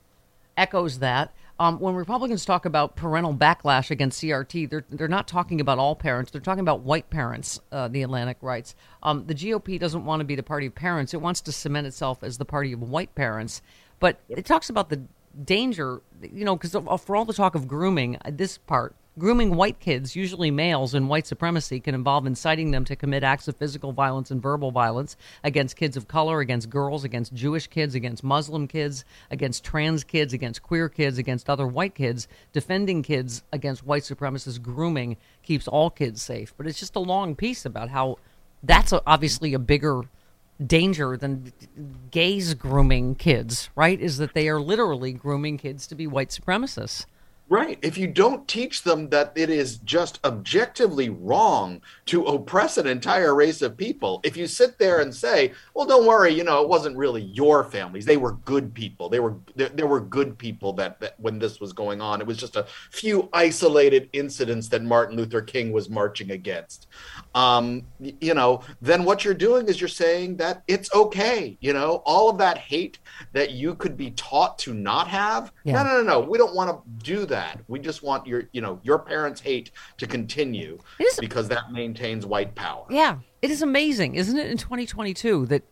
echoes 0.58 1.00
that. 1.00 1.34
Um, 1.60 1.80
when 1.80 1.96
Republicans 1.96 2.46
talk 2.46 2.66
about 2.66 2.96
parental 2.96 3.34
backlash 3.34 3.90
against 3.90 4.22
CRT, 4.22 4.70
they're 4.70 4.86
they're 4.92 5.08
not 5.08 5.28
talking 5.28 5.60
about 5.60 5.80
all 5.80 5.96
parents. 5.96 6.30
They're 6.30 6.42
talking 6.42 6.60
about 6.62 6.82
white 6.82 7.10
parents. 7.10 7.60
Uh, 7.72 7.88
the 7.88 8.04
Atlantic 8.04 8.38
writes. 8.42 8.76
Um, 9.02 9.26
the 9.26 9.34
GOP 9.34 9.80
doesn't 9.80 10.06
want 10.06 10.20
to 10.20 10.24
be 10.24 10.36
the 10.36 10.44
party 10.44 10.68
of 10.68 10.76
parents. 10.76 11.14
It 11.16 11.22
wants 11.22 11.42
to 11.42 11.52
cement 11.52 11.88
itself 11.88 12.24
as 12.24 12.38
the 12.38 12.46
party 12.46 12.74
of 12.74 12.82
white 12.84 13.16
parents. 13.16 13.62
But 14.00 14.20
it 14.30 14.46
talks 14.46 14.70
about 14.70 14.90
the 14.90 15.02
danger, 15.44 16.02
you 16.22 16.46
know, 16.46 16.56
because 16.56 16.76
for 17.02 17.16
all 17.16 17.26
the 17.26 17.34
talk 17.34 17.56
of 17.56 17.68
grooming, 17.68 18.18
uh, 18.24 18.30
this 18.32 18.60
part 18.60 18.94
Grooming 19.18 19.56
white 19.56 19.80
kids, 19.80 20.16
usually 20.16 20.52
males 20.52 20.94
in 20.94 21.08
white 21.08 21.26
supremacy, 21.26 21.80
can 21.80 21.96
involve 21.96 22.28
inciting 22.28 22.70
them 22.70 22.86
to 22.86 22.96
commit 22.96 23.24
acts 23.24 23.48
of 23.48 23.58
physical 23.58 23.92
violence 23.92 24.30
and 24.30 24.40
verbal 24.40 24.70
violence 24.70 25.18
against 25.44 25.76
kids 25.76 25.98
of 25.98 26.08
color, 26.08 26.40
against 26.40 26.70
girls, 26.70 27.04
against 27.04 27.34
Jewish 27.34 27.66
kids, 27.66 27.96
against 27.96 28.24
Muslim 28.24 28.68
kids, 28.68 29.06
against 29.32 29.64
trans 29.64 30.04
kids, 30.04 30.34
against 30.34 30.62
queer 30.62 30.88
kids, 30.88 31.18
against 31.18 31.50
other 31.50 31.66
white 31.66 31.96
kids. 31.96 32.28
Defending 32.54 33.02
kids 33.02 33.42
against 33.52 33.84
white 33.84 34.04
supremacist 34.04 34.62
grooming 34.62 35.18
keeps 35.42 35.68
all 35.68 35.90
kids 35.90 36.22
safe. 36.22 36.54
But 36.56 36.68
it's 36.68 36.80
just 36.80 36.96
a 36.96 37.00
long 37.00 37.36
piece 37.36 37.66
about 37.66 37.90
how 37.90 38.18
that's 38.62 38.94
obviously 39.08 39.56
a 39.56 39.60
bigger 39.60 40.04
danger 40.64 41.18
than 41.18 41.54
gays 42.12 42.54
grooming 42.54 43.16
kids, 43.16 43.72
right? 43.76 44.00
Is 44.00 44.18
that 44.20 44.36
they 44.36 44.48
are 44.48 44.62
literally 44.62 45.12
grooming 45.12 45.58
kids 45.58 45.88
to 45.88 45.96
be 45.96 46.06
white 46.06 46.30
supremacists. 46.30 47.08
Right. 47.50 47.80
If 47.82 47.98
you 47.98 48.08
don't 48.08 48.46
teach 48.46 48.84
them 48.84 49.08
that 49.10 49.32
it 49.36 49.50
is 49.50 49.78
just 49.78 50.20
objectively 50.26 51.10
wrong 51.10 51.82
to 52.08 52.26
oppress 52.26 52.78
an 52.78 52.88
entire 52.88 53.34
race 53.34 53.62
of 53.62 53.78
people, 53.78 54.20
if 54.24 54.36
you 54.36 54.48
sit 54.48 54.78
there 54.78 55.00
and 55.00 55.16
say, 55.16 55.54
"Well, 55.74 55.86
don't 55.86 56.06
worry, 56.06 56.34
you 56.34 56.44
know, 56.44 56.62
it 56.62 56.68
wasn't 56.68 56.98
really 56.98 57.22
your 57.22 57.64
families. 57.64 58.06
They 58.06 58.18
were 58.18 58.34
good 58.34 58.74
people. 58.74 59.08
They 59.08 59.22
were 59.22 59.36
there, 59.56 59.70
there 59.70 59.88
were 59.88 60.02
good 60.02 60.38
people 60.38 60.74
that, 60.74 61.00
that 61.00 61.18
when 61.20 61.40
this 61.40 61.62
was 61.62 61.72
going 61.72 62.02
on. 62.02 62.20
It 62.20 62.28
was 62.28 62.38
just 62.38 62.58
a 62.58 62.66
few 62.92 63.30
isolated 63.32 64.10
incidents 64.12 64.68
that 64.70 64.84
Martin 64.84 65.16
Luther 65.16 65.42
King 65.42 65.72
was 65.72 65.90
marching 65.90 66.32
against." 66.32 66.88
Um, 67.34 67.84
you 68.00 68.34
know, 68.34 68.62
then 68.82 69.06
what 69.06 69.24
you're 69.24 69.34
doing 69.34 69.68
is 69.68 69.80
you're 69.80 69.88
saying 69.88 70.36
that 70.38 70.64
it's 70.68 70.94
okay. 70.94 71.58
You 71.62 71.72
know, 71.72 72.02
all 72.06 72.30
of 72.30 72.38
that 72.40 72.58
hate 72.58 73.00
that 73.32 73.52
you 73.52 73.76
could 73.76 73.96
be 73.96 74.12
taught 74.12 74.60
to 74.60 74.74
not 74.74 75.08
have. 75.08 75.54
Yeah. 75.64 75.82
No, 75.82 75.84
no, 75.84 76.02
no, 76.02 76.04
no. 76.04 76.20
We 76.20 76.38
don't 76.38 76.56
want 76.56 76.72
to 76.72 77.06
do 77.06 77.26
that. 77.28 77.37
We 77.68 77.80
just 77.80 78.04
want 78.04 78.28
your, 78.28 78.44
you 78.52 78.62
know, 78.62 78.80
your 78.84 79.00
parents' 79.00 79.42
hate 79.42 79.72
to 79.98 80.08
continue 80.08 80.78
is- 81.00 81.18
because 81.20 81.48
that 81.50 81.72
maintains 81.72 82.26
white 82.26 82.56
power. 82.56 82.86
Yeah, 82.90 83.20
it 83.42 83.52
is 83.52 83.62
amazing, 83.62 84.16
isn't 84.16 84.38
it, 84.38 84.48
in 84.48 84.58
2022 84.58 85.46
that 85.48 85.64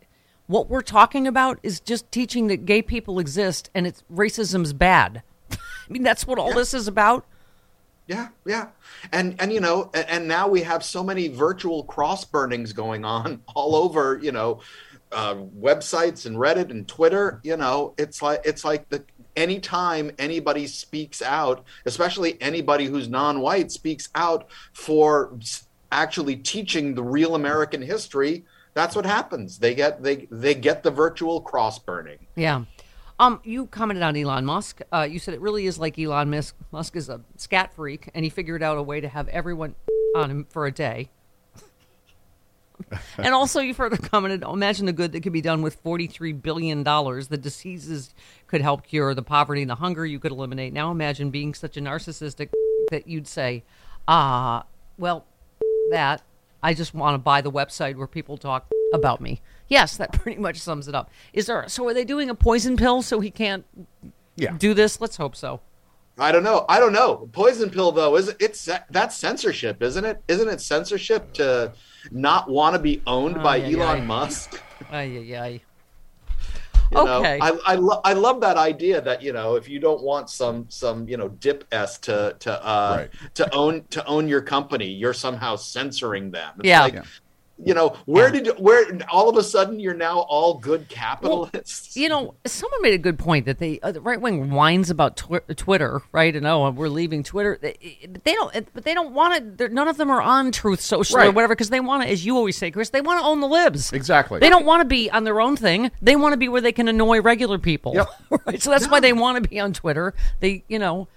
what 0.47 0.69
we're 0.69 0.81
talking 0.81 1.27
about 1.27 1.59
is 1.63 1.79
just 1.79 2.11
teaching 2.11 2.47
that 2.47 2.65
gay 2.65 2.81
people 2.81 3.19
exist 3.19 3.69
and 3.73 3.87
it's 3.87 4.03
racism's 4.13 4.73
bad. 4.73 5.23
I 5.51 5.57
mean, 5.89 6.03
that's 6.03 6.27
what 6.27 6.37
all 6.39 6.53
this 6.53 6.73
is 6.73 6.87
about. 6.87 7.25
Yeah, 8.07 8.27
yeah, 8.45 8.67
and 9.11 9.35
and 9.39 9.51
you 9.51 9.59
know, 9.59 9.89
and, 9.95 10.07
and 10.07 10.27
now 10.27 10.47
we 10.47 10.61
have 10.61 10.83
so 10.83 11.03
many 11.03 11.27
virtual 11.27 11.83
cross 11.85 12.23
burnings 12.23 12.71
going 12.71 13.03
on 13.03 13.41
all 13.55 13.75
over, 13.75 14.19
you 14.21 14.31
know, 14.31 14.59
uh, 15.11 15.33
websites 15.33 16.27
and 16.27 16.37
Reddit 16.37 16.69
and 16.69 16.87
Twitter. 16.87 17.39
You 17.43 17.57
know, 17.57 17.95
it's 17.97 18.21
like 18.21 18.41
it's 18.45 18.63
like 18.63 18.89
the 18.89 19.03
anytime 19.35 20.11
anybody 20.17 20.67
speaks 20.67 21.21
out, 21.21 21.63
especially 21.85 22.41
anybody 22.41 22.85
who's 22.85 23.07
non-white 23.07 23.71
speaks 23.71 24.09
out 24.15 24.49
for 24.73 25.37
actually 25.91 26.35
teaching 26.35 26.95
the 26.95 27.03
real 27.03 27.35
American 27.35 27.81
history. 27.81 28.45
That's 28.73 28.95
what 28.95 29.05
happens. 29.05 29.57
They 29.57 29.73
get 29.73 30.03
they 30.03 30.27
they 30.29 30.53
get 30.53 30.83
the 30.83 30.91
virtual 30.91 31.41
cross 31.41 31.79
burning. 31.79 32.19
Yeah. 32.35 32.65
Um, 33.17 33.39
you 33.45 33.67
commented 33.67 34.03
on 34.03 34.17
Elon 34.17 34.43
Musk. 34.43 34.81
Uh, 34.91 35.07
you 35.09 35.19
said 35.19 35.33
it 35.33 35.39
really 35.39 35.67
is 35.67 35.79
like 35.79 35.97
Elon 35.97 36.29
Musk. 36.29 36.55
Musk 36.71 36.97
is 36.97 37.07
a 37.07 37.21
scat 37.37 37.73
freak, 37.73 38.09
and 38.13 38.25
he 38.25 38.29
figured 38.29 38.61
out 38.61 38.77
a 38.77 38.83
way 38.83 38.99
to 38.99 39.07
have 39.07 39.29
everyone 39.29 39.75
on 40.17 40.29
him 40.29 40.47
for 40.49 40.65
a 40.65 40.71
day. 40.71 41.09
And 43.17 43.33
also, 43.33 43.59
you 43.59 43.73
further 43.73 43.97
commented, 43.97 44.43
imagine 44.43 44.85
the 44.85 44.93
good 44.93 45.11
that 45.13 45.21
could 45.21 45.33
be 45.33 45.41
done 45.41 45.61
with 45.61 45.83
$43 45.83 46.41
billion. 46.41 46.83
The 46.83 47.39
diseases 47.41 48.13
could 48.47 48.61
help 48.61 48.85
cure, 48.85 49.13
the 49.13 49.23
poverty 49.23 49.61
and 49.61 49.69
the 49.69 49.75
hunger 49.75 50.05
you 50.05 50.19
could 50.19 50.31
eliminate. 50.31 50.73
Now 50.73 50.91
imagine 50.91 51.29
being 51.31 51.53
such 51.53 51.77
a 51.77 51.81
narcissistic 51.81 52.49
that 52.91 53.07
you'd 53.07 53.27
say, 53.27 53.63
ah, 54.07 54.65
well, 54.97 55.25
that, 55.91 56.21
I 56.63 56.73
just 56.73 56.93
want 56.93 57.15
to 57.15 57.17
buy 57.19 57.41
the 57.41 57.51
website 57.51 57.95
where 57.95 58.07
people 58.07 58.37
talk 58.37 58.67
about 58.93 59.21
me. 59.21 59.41
Yes, 59.67 59.97
that 59.97 60.13
pretty 60.21 60.39
much 60.39 60.57
sums 60.57 60.87
it 60.87 60.95
up. 60.95 61.09
Is 61.33 61.47
there, 61.47 61.67
so 61.67 61.87
are 61.87 61.93
they 61.93 62.05
doing 62.05 62.29
a 62.29 62.35
poison 62.35 62.77
pill 62.77 63.01
so 63.01 63.19
he 63.19 63.31
can't 63.31 63.65
Yeah. 64.35 64.55
do 64.57 64.73
this? 64.73 65.01
Let's 65.01 65.17
hope 65.17 65.35
so. 65.35 65.61
I 66.17 66.31
don't 66.31 66.43
know. 66.43 66.65
I 66.69 66.79
don't 66.79 66.93
know. 66.93 67.27
Poison 67.33 67.69
pill 67.69 67.91
though 67.91 68.15
is 68.15 68.33
it's 68.39 68.69
that's 68.89 69.17
censorship, 69.17 69.81
isn't 69.83 70.05
it? 70.05 70.21
Isn't 70.27 70.47
it 70.47 70.61
censorship 70.61 71.33
to 71.33 71.73
not 72.11 72.49
want 72.49 72.75
to 72.75 72.79
be 72.81 73.01
owned 73.05 73.35
by 73.43 73.57
Ay, 73.57 73.65
ay, 73.65 73.73
Elon 73.73 73.97
ay. 74.01 74.05
Musk? 74.05 74.61
Ay, 74.91 75.17
ay, 75.17 75.35
ay. 75.35 75.61
You 76.91 77.03
know, 77.03 77.17
Okay. 77.19 77.39
I 77.41 77.49
I, 77.65 77.75
lo- 77.75 77.99
I 78.05 78.13
love 78.13 78.39
that 78.41 78.57
idea 78.57 79.01
that 79.01 79.21
you 79.23 79.33
know 79.33 79.55
if 79.55 79.67
you 79.67 79.79
don't 79.79 80.03
want 80.03 80.29
some 80.29 80.67
some 80.69 81.07
you 81.09 81.17
know 81.17 81.29
dip 81.29 81.65
s 81.71 81.97
to 81.99 82.35
to 82.39 82.65
uh 82.65 82.95
Right. 82.99 83.09
to 83.33 83.53
own 83.53 83.83
to 83.89 84.05
own 84.05 84.27
your 84.29 84.41
company, 84.41 84.87
you're 84.87 85.13
somehow 85.13 85.55
censoring 85.57 86.31
them. 86.31 86.53
It's 86.59 86.67
Yeah. 86.67 86.81
like, 86.83 86.93
Yeah. 86.93 87.03
You 87.57 87.73
know 87.73 87.95
where 88.05 88.31
did 88.31 88.47
where 88.59 88.85
all 89.09 89.29
of 89.29 89.37
a 89.37 89.43
sudden 89.43 89.79
you're 89.79 89.93
now 89.93 90.19
all 90.19 90.55
good 90.55 90.89
capitalists? 90.89 91.95
You 91.95 92.09
know, 92.09 92.35
someone 92.45 92.81
made 92.81 92.93
a 92.93 92.97
good 92.97 93.17
point 93.17 93.45
that 93.45 93.59
they 93.59 93.79
uh, 93.79 93.93
the 93.93 94.01
right 94.01 94.19
wing 94.19 94.51
whines 94.51 94.89
about 94.89 95.15
twi- 95.15 95.39
Twitter, 95.55 96.01
right? 96.11 96.35
And 96.35 96.45
oh, 96.45 96.69
we're 96.71 96.89
leaving 96.89 97.23
Twitter. 97.23 97.57
They, 97.61 98.09
they 98.25 98.33
don't, 98.33 98.73
but 98.73 98.83
they 98.83 98.93
don't 98.93 99.13
want 99.13 99.57
to. 99.57 99.69
None 99.69 99.87
of 99.87 99.95
them 99.95 100.09
are 100.09 100.21
on 100.21 100.51
Truth 100.51 100.81
Social 100.81 101.17
or 101.17 101.31
whatever 101.31 101.55
because 101.55 101.69
they 101.69 101.79
want 101.79 102.03
to, 102.03 102.09
as 102.09 102.25
you 102.25 102.35
always 102.35 102.57
say, 102.57 102.71
Chris, 102.71 102.89
they 102.89 102.99
want 102.99 103.21
to 103.21 103.25
own 103.25 103.39
the 103.39 103.47
libs. 103.47 103.93
Exactly. 103.93 104.39
They 104.41 104.49
don't 104.49 104.65
want 104.65 104.81
to 104.81 104.85
be 104.85 105.09
on 105.09 105.23
their 105.23 105.39
own 105.39 105.55
thing. 105.55 105.91
They 106.01 106.17
want 106.17 106.33
to 106.33 106.37
be 106.37 106.49
where 106.49 106.61
they 106.61 106.73
can 106.73 106.89
annoy 106.89 107.21
regular 107.21 107.57
people. 107.57 107.93
Yep. 107.95 108.07
right? 108.45 108.61
So 108.61 108.69
that's 108.69 108.89
why 108.89 108.99
they 108.99 109.13
want 109.13 109.41
to 109.41 109.49
be 109.49 109.61
on 109.61 109.71
Twitter. 109.71 110.13
They, 110.41 110.65
you 110.67 110.79
know, 110.79 111.07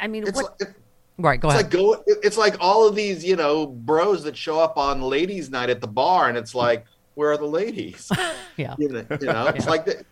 I 0.00 0.06
mean, 0.06 0.28
it's 0.28 0.40
what? 0.40 0.60
like, 0.60 0.74
right? 1.22 1.40
Go 1.40 1.48
It's 1.48 1.54
ahead. 1.60 1.72
like 1.72 1.72
go. 1.72 2.04
It's 2.06 2.36
like 2.36 2.56
all 2.60 2.86
of 2.86 2.94
these, 2.94 3.24
you 3.24 3.36
know, 3.36 3.66
bros 3.66 4.24
that 4.24 4.36
show 4.36 4.58
up 4.60 4.76
on 4.76 5.00
ladies' 5.02 5.50
night 5.50 5.70
at 5.70 5.80
the 5.80 5.86
bar, 5.88 6.28
and 6.28 6.36
it's 6.36 6.54
like, 6.54 6.84
where 7.14 7.30
are 7.32 7.36
the 7.38 7.46
ladies? 7.46 8.10
yeah. 8.56 8.74
You 8.78 8.88
know, 8.88 9.04
you 9.20 9.26
know? 9.26 9.46
it's 9.48 9.66
like 9.66 9.84
the, 9.84 10.04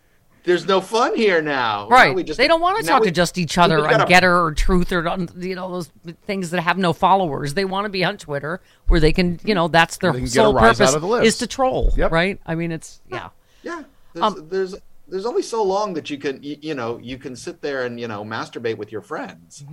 there's 0.44 0.66
no 0.66 0.80
fun 0.80 1.14
here 1.16 1.42
now. 1.42 1.86
Now 1.88 1.88
Right. 1.88 2.14
we 2.14 2.22
just- 2.24 2.38
they 2.38 2.48
don't 2.48 2.60
want 2.62 2.78
to 2.78 2.82
now 2.86 2.92
talk 2.92 3.00
we- 3.02 3.08
to 3.08 3.12
just 3.12 3.36
each 3.36 3.58
other 3.58 3.76
we 3.78 3.84
on 3.88 3.90
gotta- 4.08 4.12
Gettr 4.26 4.44
or 4.44 4.52
Truth 4.54 4.90
or 4.92 5.02
you 5.38 5.54
know 5.54 5.70
those 5.70 5.90
things 6.26 6.50
that 6.50 6.60
have 6.62 6.78
no 6.78 6.92
followers. 6.94 7.52
They 7.54 7.64
want 7.66 7.84
to 7.84 7.88
be 7.90 8.04
on 8.04 8.16
Twitter 8.16 8.60
where 8.88 9.00
they 9.00 9.12
can, 9.12 9.38
you 9.44 9.54
know, 9.54 9.68
that's 9.68 9.98
their 9.98 10.12
They 10.12 10.24
sole 10.26 10.54
purpose 10.54 10.92
the 10.94 11.12
is 11.22 11.38
to 11.38 11.46
troll. 11.46 11.92
Yep. 11.96 12.10
Right. 12.12 12.40
I 12.46 12.54
mean, 12.54 12.72
it's 12.72 13.00
yeah. 13.10 13.28
Yeah, 13.62 13.82
there's, 14.14 14.24
Um, 14.24 14.48
there's 14.48 14.74
there's 15.08 15.26
only 15.26 15.42
so 15.42 15.62
long 15.62 15.92
that 15.94 16.08
you 16.08 16.16
can 16.18 16.42
you, 16.42 16.56
you 16.62 16.74
know 16.74 16.98
you 17.02 17.18
can 17.18 17.34
sit 17.36 17.60
there 17.60 17.84
and 17.84 17.98
you 18.00 18.08
know 18.08 18.24
masturbate 18.24 18.78
with 18.78 18.90
your 18.92 19.02
friends. 19.02 19.64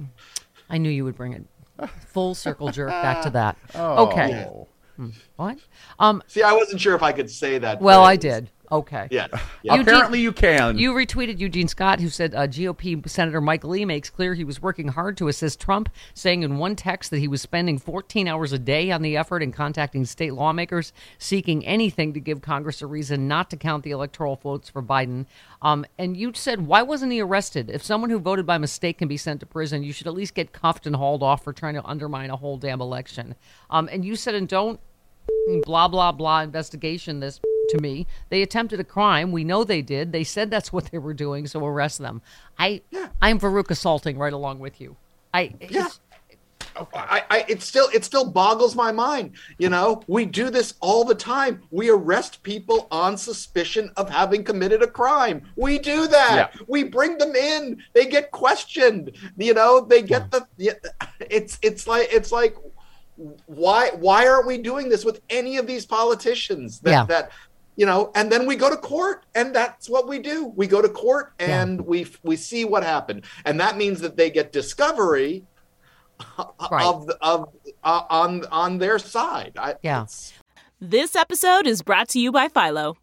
I 0.70 0.78
knew 0.78 0.90
you 0.90 1.04
would 1.06 1.16
bring 1.16 1.34
it 1.34 1.44
full 2.08 2.34
circle 2.36 2.70
jerk 2.72 2.90
back 2.90 3.24
to 3.24 3.30
that. 3.32 3.58
Oh. 3.76 4.08
Okay. 4.08 4.48
What? 5.36 5.60
Um. 6.00 6.24
See, 6.26 6.42
I 6.42 6.54
wasn't 6.54 6.82
sure 6.82 6.96
if 6.96 7.04
I 7.04 7.12
could 7.12 7.30
say 7.30 7.60
that. 7.60 7.80
Well, 7.80 8.04
I 8.04 8.16
did. 8.16 8.50
Okay. 8.72 9.08
Yeah. 9.12 9.28
yeah. 9.64 9.76
You 9.76 9.82
Apparently, 9.82 10.20
you 10.20 10.34
can. 10.34 10.78
You 10.78 10.94
retweeted 10.94 11.40
Eugene 11.40 11.68
Scott, 11.68 12.00
who 12.00 12.10
said 12.10 12.36
uh, 12.36 12.48
GOP 12.48 13.08
Senator 13.08 13.40
Mike 13.40 13.64
Lee 13.64 13.86
makes 13.86 14.10
clear 14.10 14.34
he 14.34 14.44
was 14.44 14.62
working 14.62 14.90
hard 14.90 15.16
to 15.18 15.28
assist 15.28 15.60
Trump, 15.60 15.90
saying 16.14 16.44
in 16.44 16.58
one 16.58 16.76
text 16.76 17.12
that 17.12 17.20
he 17.20 17.28
was 17.28 17.42
spending 17.42 17.78
14 17.78 18.28
hours 18.28 18.52
a 18.52 18.60
day 18.60 18.92
on 18.92 19.02
the 19.02 19.16
effort 19.16 19.42
and 19.42 19.54
contacting 19.54 20.04
state 20.06 20.34
lawmakers, 20.34 20.92
seeking 21.18 21.66
anything 21.66 22.14
to 22.14 22.20
give 22.20 22.42
Congress 22.42 22.82
a 22.82 22.88
reason 22.88 23.28
not 23.28 23.50
to 23.50 23.58
count 23.58 23.84
the 23.84 23.92
electoral 23.92 24.36
votes 24.36 24.70
for 24.70 24.84
Biden. 24.84 25.26
Um, 25.62 25.86
and 25.98 26.18
you 26.18 26.34
said, 26.34 26.68
why 26.68 26.82
wasn't 26.82 27.14
he 27.14 27.22
arrested? 27.22 27.70
If 27.70 27.84
someone 27.84 28.10
who 28.10 28.20
voted 28.20 28.46
by 28.46 28.58
mistake 28.58 28.98
can 28.98 29.08
be 29.08 29.18
sent 29.18 29.40
to 29.40 29.46
prison, 29.46 29.84
you 29.84 29.94
should 29.94 30.08
at 30.08 30.14
least 30.14 30.36
get 30.36 30.52
cuffed 30.52 30.86
and 30.86 30.96
hauled 30.96 31.24
off 31.24 31.44
for 31.44 31.54
trying 31.54 31.76
to 31.76 31.86
undermine 31.86 32.30
a 32.30 32.36
whole 32.36 32.58
damn 32.58 32.82
election. 32.82 33.36
Um, 33.70 33.90
and 33.92 34.04
you 34.04 34.16
said, 34.16 34.36
and 34.36 34.48
don't 34.48 34.80
blah 35.64 35.88
blah 35.88 36.12
blah 36.12 36.42
investigation 36.42 37.20
this 37.20 37.40
to 37.70 37.80
me 37.82 38.08
they 38.30 38.42
attempted 38.42 38.80
a 38.80 38.84
crime 38.84 39.32
we 39.32 39.44
know 39.44 39.64
they 39.64 39.82
did 39.82 40.12
they 40.12 40.24
said 40.24 40.50
that's 40.50 40.72
what 40.74 40.86
they 40.92 40.98
were 40.98 41.14
doing 41.14 41.48
so 41.48 41.66
arrest 41.66 42.00
them 42.00 42.22
i 42.60 42.82
i'm 43.22 43.40
Farouk 43.40 43.70
assaulting 43.70 44.18
right 44.18 44.34
along 44.34 44.60
with 44.60 44.80
you 44.82 44.96
i 45.34 45.54
Yeah. 45.70 45.88
I, 46.94 47.24
I 47.32 47.46
it 47.48 47.64
still 47.64 47.88
it 47.92 48.06
still 48.06 48.30
boggles 48.30 48.76
my 48.76 48.92
mind. 48.92 49.32
You 49.58 49.70
know, 49.70 50.04
we 50.06 50.26
do 50.26 50.52
this 50.52 50.76
all 50.80 51.04
the 51.04 51.16
time. 51.16 51.64
We 51.72 51.90
arrest 51.90 52.44
people 52.44 52.88
on 52.92 53.18
suspicion 53.18 53.92
of 53.98 54.08
having 54.12 54.44
committed 54.44 54.84
a 54.84 54.88
crime. 54.88 55.42
We 55.56 55.80
do 55.80 56.06
that. 56.08 56.52
Yeah. 56.54 56.62
We 56.68 56.84
bring 56.84 57.18
them 57.18 57.36
in. 57.36 57.82
They 57.94 58.06
get 58.06 58.30
questioned. 58.30 59.12
You 59.38 59.56
know, 59.56 59.82
they 59.82 60.04
get 60.04 60.30
the. 60.30 60.46
It's 61.20 61.58
it's 61.64 61.88
like 61.88 62.10
it's 62.12 62.32
like 62.32 62.56
why 63.48 63.90
why 63.96 64.28
aren't 64.28 64.46
we 64.46 64.60
doing 64.60 64.90
this 64.90 65.04
with 65.04 65.22
any 65.32 65.58
of 65.58 65.66
these 65.66 65.86
politicians 65.86 66.80
that 66.82 66.92
Yeah. 66.92 67.06
that 67.06 67.32
you 67.78 67.86
know 67.86 68.12
and 68.16 68.30
then 68.32 68.46
we 68.46 68.56
go 68.58 68.70
to 68.70 68.76
court 68.76 69.26
and 69.36 69.56
that's 69.56 69.88
what 69.90 70.08
we 70.08 70.20
do 70.20 70.48
we 70.56 70.68
go 70.68 70.82
to 70.82 70.90
court 70.90 71.32
and 71.40 71.80
we 71.82 72.06
we 72.24 72.36
see 72.36 72.66
what 72.66 72.84
happened 72.84 73.24
and 73.46 73.60
that 73.60 73.78
means 73.78 74.02
that 74.02 74.18
they 74.18 74.30
get 74.30 74.52
discovery 74.52 75.46
Right. 76.72 76.86
of 76.86 77.10
of 77.22 77.50
uh, 77.84 78.02
on 78.10 78.44
on 78.52 78.80
their 78.80 78.98
side 79.00 79.54
I, 79.58 79.76
Yeah. 79.84 80.06
This 80.82 81.16
episode 81.16 81.66
is 81.66 81.82
brought 81.82 82.10
to 82.10 82.20
you 82.20 82.32
by 82.32 82.50
Philo. 82.50 82.98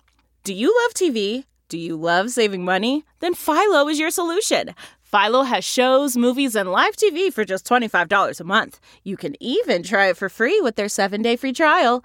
Do 0.45 0.53
you 0.55 0.69
love 0.83 0.95
TV? 0.95 1.45
Do 1.69 1.79
you 1.79 1.97
love 1.97 2.31
saving 2.31 2.65
money? 2.65 3.05
Then 3.21 3.35
Philo 3.35 3.89
is 3.89 3.99
your 3.99 4.11
solution. 4.11 4.75
Philo 5.03 5.43
has 5.43 5.65
shows, 5.65 6.17
movies, 6.17 6.55
and 6.57 6.71
live 6.71 6.97
TV 6.97 7.33
for 7.33 7.45
just 7.45 7.67
$25 7.67 8.41
a 8.41 8.45
month. 8.45 8.81
You 9.05 9.17
can 9.17 9.35
even 9.41 9.83
try 9.83 10.07
it 10.07 10.17
for 10.17 10.29
free 10.29 10.61
with 10.61 10.77
their 10.77 10.89
seven 10.89 11.23
day 11.23 11.37
free 11.37 11.53
trial. 11.53 12.05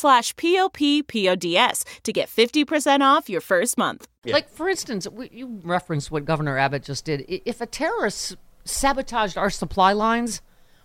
slash 0.01 0.35
p-o-p-p-o-d-s 0.35 1.85
to 2.03 2.13
get 2.13 2.29
50% 2.29 3.01
off 3.01 3.29
your 3.29 3.41
first 3.41 3.77
month. 3.77 4.07
Like, 4.25 4.49
for 4.49 4.67
instance, 4.69 5.07
you 5.31 5.59
referenced 5.63 6.11
what 6.11 6.25
Governor 6.25 6.57
Abbott 6.57 6.83
just 6.83 7.05
did. 7.05 7.25
If 7.27 7.61
a 7.61 7.65
terrorist 7.65 8.35
sabotaged 8.65 9.37
our 9.37 9.49
supply 9.49 9.93
lines, 9.93 10.41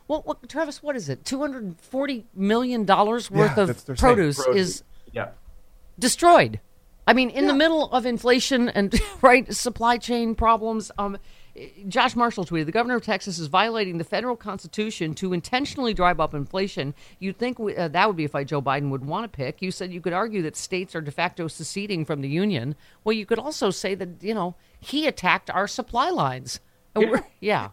what, 0.06 0.26
what 0.26 0.48
Travis, 0.48 0.82
what 0.82 0.96
is 0.96 1.08
it? 1.08 1.24
$240 1.24 2.24
million 2.34 2.86
worth 2.86 3.30
Yeah, 3.32 3.44
of 3.50 3.54
that's- 3.56 3.82
they're 3.82 3.96
saying 3.96 4.14
produce, 4.14 4.42
Produce. 4.44 4.56
is 4.66 4.82
Yeah. 5.12 5.28
destroyed. 5.98 6.60
I 7.06 7.12
mean, 7.12 7.30
in 7.30 7.46
the 7.46 7.54
middle 7.54 7.90
of 7.92 8.04
inflation 8.06 8.68
and 8.68 8.98
right 9.22 9.52
supply 9.54 9.96
chain 9.98 10.34
problems. 10.34 10.90
Um, 10.98 11.18
Josh 11.88 12.14
Marshall 12.16 12.44
tweeted: 12.44 12.66
"The 12.66 12.72
governor 12.72 12.96
of 12.96 13.02
Texas 13.02 13.38
is 13.38 13.46
violating 13.46 13.98
the 13.98 14.04
federal 14.04 14.36
constitution 14.36 15.14
to 15.14 15.32
intentionally 15.32 15.94
drive 15.94 16.20
up 16.20 16.34
inflation. 16.34 16.94
You'd 17.18 17.38
think 17.38 17.58
we, 17.58 17.76
uh, 17.76 17.88
that 17.88 18.06
would 18.06 18.16
be 18.16 18.24
a 18.24 18.28
fight 18.28 18.48
Joe 18.48 18.60
Biden 18.62 18.90
would 18.90 19.04
want 19.04 19.30
to 19.30 19.34
pick. 19.36 19.62
You 19.62 19.70
said 19.70 19.92
you 19.92 20.00
could 20.00 20.12
argue 20.12 20.42
that 20.42 20.56
states 20.56 20.94
are 20.94 21.00
de 21.00 21.10
facto 21.10 21.48
seceding 21.48 22.04
from 22.04 22.20
the 22.20 22.28
union. 22.28 22.74
Well, 23.04 23.12
you 23.14 23.26
could 23.26 23.38
also 23.38 23.70
say 23.70 23.94
that 23.94 24.22
you 24.22 24.34
know 24.34 24.54
he 24.80 25.06
attacked 25.06 25.50
our 25.50 25.66
supply 25.66 26.10
lines. 26.10 26.60
And 26.94 27.10
we're- 27.10 27.22
yeah. 27.40 27.70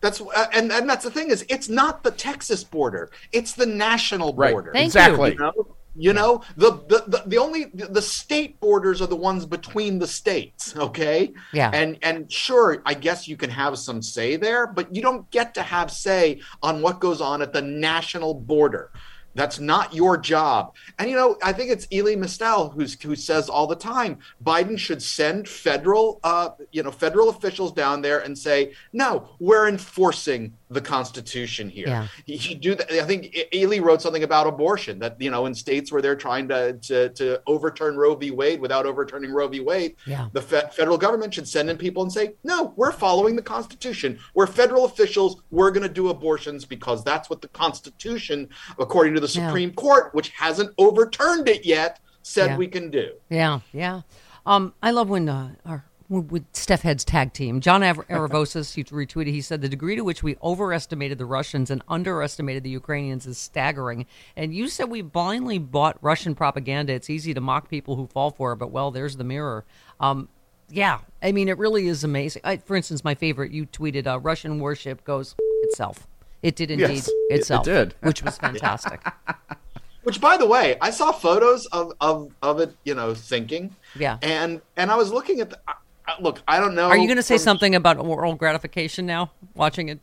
That's 0.00 0.20
uh, 0.20 0.46
and 0.52 0.72
and 0.72 0.88
that's 0.90 1.04
the 1.04 1.10
thing 1.12 1.30
is 1.30 1.46
it's 1.48 1.68
not 1.68 2.02
the 2.02 2.10
Texas 2.10 2.64
border, 2.64 3.10
it's 3.30 3.52
the 3.52 3.66
national 3.66 4.34
Right. 4.34 4.52
border. 4.52 4.72
Thank 4.72 4.86
exactly. 4.86 5.30
You 5.32 5.38
know, 5.38 5.76
you 5.94 6.12
know 6.12 6.42
the, 6.56 6.72
the 6.88 7.04
the 7.06 7.22
the 7.26 7.38
only 7.38 7.66
the 7.74 8.02
state 8.02 8.58
borders 8.60 9.02
are 9.02 9.06
the 9.06 9.16
ones 9.16 9.46
between 9.46 9.98
the 9.98 10.06
states. 10.06 10.74
Okay. 10.82 11.32
Yeah. 11.52 11.70
And 11.72 11.96
and 12.02 12.30
sure, 12.30 12.82
I 12.84 12.94
guess 12.94 13.28
you 13.28 13.36
can 13.36 13.50
have 13.50 13.78
some 13.78 14.02
say 14.02 14.36
there, 14.36 14.66
but 14.66 14.94
you 14.94 15.00
don't 15.00 15.30
get 15.30 15.54
to 15.54 15.62
have 15.62 15.90
say 15.90 16.40
on 16.62 16.82
what 16.82 16.98
goes 16.98 17.20
on 17.20 17.40
at 17.40 17.52
the 17.52 17.62
national 17.62 18.34
border. 18.34 18.90
That's 19.34 19.58
not 19.58 19.94
your 19.94 20.16
job. 20.16 20.74
And 20.98 21.08
you 21.08 21.16
know, 21.16 21.36
I 21.42 21.52
think 21.52 21.70
it's 21.70 21.86
Elie 21.92 22.16
Mystal 22.16 22.70
who's 22.70 23.00
who 23.02 23.16
says 23.16 23.48
all 23.48 23.66
the 23.66 23.76
time 23.76 24.18
Biden 24.44 24.78
should 24.78 25.02
send 25.02 25.48
federal 25.48 26.20
uh, 26.24 26.50
you 26.70 26.82
know, 26.82 26.90
federal 26.90 27.28
officials 27.28 27.72
down 27.72 28.02
there 28.02 28.20
and 28.20 28.36
say, 28.36 28.72
"No, 28.92 29.28
we're 29.38 29.68
enforcing 29.68 30.54
the 30.70 30.80
Constitution 30.80 31.68
here." 31.68 31.86
Yeah. 31.88 32.06
He 32.26 32.38
should 32.38 32.60
do 32.60 32.74
that. 32.74 32.90
I 32.92 33.04
think 33.04 33.36
Ely 33.54 33.78
wrote 33.78 34.02
something 34.02 34.22
about 34.22 34.46
abortion 34.46 34.98
that 35.00 35.20
you 35.20 35.30
know, 35.30 35.46
in 35.46 35.54
states 35.54 35.90
where 35.90 36.02
they're 36.02 36.16
trying 36.16 36.48
to 36.48 36.74
to, 36.74 37.08
to 37.10 37.40
overturn 37.46 37.96
Roe 37.96 38.14
v. 38.14 38.30
Wade 38.30 38.60
without 38.60 38.86
overturning 38.86 39.32
Roe 39.32 39.48
v. 39.48 39.60
Wade, 39.60 39.96
Yeah. 40.06 40.28
the 40.32 40.42
fe- 40.42 40.68
federal 40.72 40.98
government 40.98 41.32
should 41.34 41.48
send 41.48 41.70
in 41.70 41.76
people 41.78 42.02
and 42.02 42.12
say, 42.12 42.34
"No, 42.44 42.72
we're 42.76 42.92
following 42.92 43.36
the 43.36 43.42
Constitution. 43.42 44.18
We're 44.34 44.46
federal 44.46 44.84
officials. 44.84 45.42
We're 45.50 45.70
going 45.70 45.86
to 45.86 45.92
do 45.92 46.08
abortions 46.08 46.64
because 46.64 47.02
that's 47.02 47.30
what 47.30 47.40
the 47.40 47.48
Constitution, 47.48 48.48
according 48.78 49.14
to 49.14 49.20
the 49.22 49.28
Yeah. 49.28 49.46
Supreme 49.48 49.72
Court, 49.72 50.14
which 50.14 50.30
hasn't 50.30 50.72
overturned 50.78 51.48
it 51.48 51.64
yet, 51.64 51.98
said 52.22 52.50
Yeah. 52.50 52.56
we 52.58 52.66
can 52.68 52.90
do." 52.90 53.12
Yeah, 53.30 53.60
yeah. 53.72 54.02
Um, 54.44 54.74
I 54.82 54.90
love 54.90 55.08
when 55.08 55.28
uh, 55.28 55.54
our 55.64 55.84
with 56.08 56.44
Steph 56.52 56.82
Head's 56.82 57.04
tag 57.06 57.32
team, 57.32 57.60
John 57.62 57.80
Aravosis, 58.10 58.74
he 58.74 58.84
retweeted. 58.84 59.28
He 59.28 59.40
said 59.40 59.62
the 59.62 59.68
degree 59.68 59.96
to 59.96 60.02
which 60.04 60.22
we 60.22 60.36
overestimated 60.42 61.16
the 61.16 61.24
Russians 61.24 61.70
and 61.70 61.82
underestimated 61.88 62.62
the 62.64 62.68
Ukrainians 62.70 63.26
is 63.26 63.38
staggering. 63.38 64.04
And 64.36 64.54
you 64.54 64.68
said 64.68 64.90
we 64.90 65.00
blindly 65.00 65.56
bought 65.56 65.96
Russian 66.02 66.34
propaganda. 66.34 66.92
It's 66.92 67.08
easy 67.08 67.32
to 67.32 67.40
mock 67.40 67.70
people 67.70 67.96
who 67.96 68.06
fall 68.08 68.30
for 68.30 68.52
it, 68.52 68.56
but 68.56 68.70
well, 68.70 68.90
there's 68.90 69.16
the 69.16 69.24
mirror. 69.24 69.64
Um, 70.00 70.28
yeah, 70.68 70.98
I 71.22 71.32
mean, 71.32 71.48
it 71.48 71.56
really 71.56 71.86
is 71.86 72.04
amazing. 72.04 72.42
I, 72.44 72.58
for 72.58 72.76
instance, 72.76 73.04
my 73.04 73.14
favorite, 73.14 73.50
you 73.52 73.64
tweeted, 73.66 74.06
uh, 74.06 74.20
"Russian 74.20 74.60
warship 74.60 75.04
goes 75.04 75.34
itself." 75.62 76.06
It 76.42 76.56
did 76.56 76.70
indeed 76.70 76.88
Yes, 76.90 77.08
it- 77.08 77.14
it 77.30 77.34
itself, 77.40 77.64
did. 77.64 77.94
which 78.02 78.22
was 78.22 78.36
fantastic. 78.46 79.00
Which, 80.04 80.20
by 80.20 80.36
the 80.36 80.46
way, 80.46 80.76
I 80.80 80.90
saw 80.90 81.12
photos 81.12 81.66
of 81.66 81.92
of, 82.00 82.32
of 82.42 82.58
it, 82.58 82.74
you 82.82 82.94
know, 82.94 83.14
sinking. 83.14 83.76
Yeah. 83.94 84.18
And 84.20 84.60
and 84.76 84.90
I 84.90 84.96
was 84.96 85.12
looking 85.12 85.40
at 85.40 85.50
the. 85.50 85.58
I- 85.68 85.74
I- 86.08 86.20
Look, 86.20 86.42
I 86.48 86.58
don't 86.58 86.74
know. 86.74 86.88
Are 86.88 86.96
you 86.96 87.06
going 87.06 87.16
to 87.18 87.22
say 87.22 87.36
from- 87.36 87.44
something 87.44 87.74
about 87.76 87.96
oral 87.98 88.34
gratification 88.34 89.06
now? 89.06 89.30
Watching 89.54 89.88
it? 89.90 90.00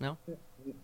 No. 0.00 0.18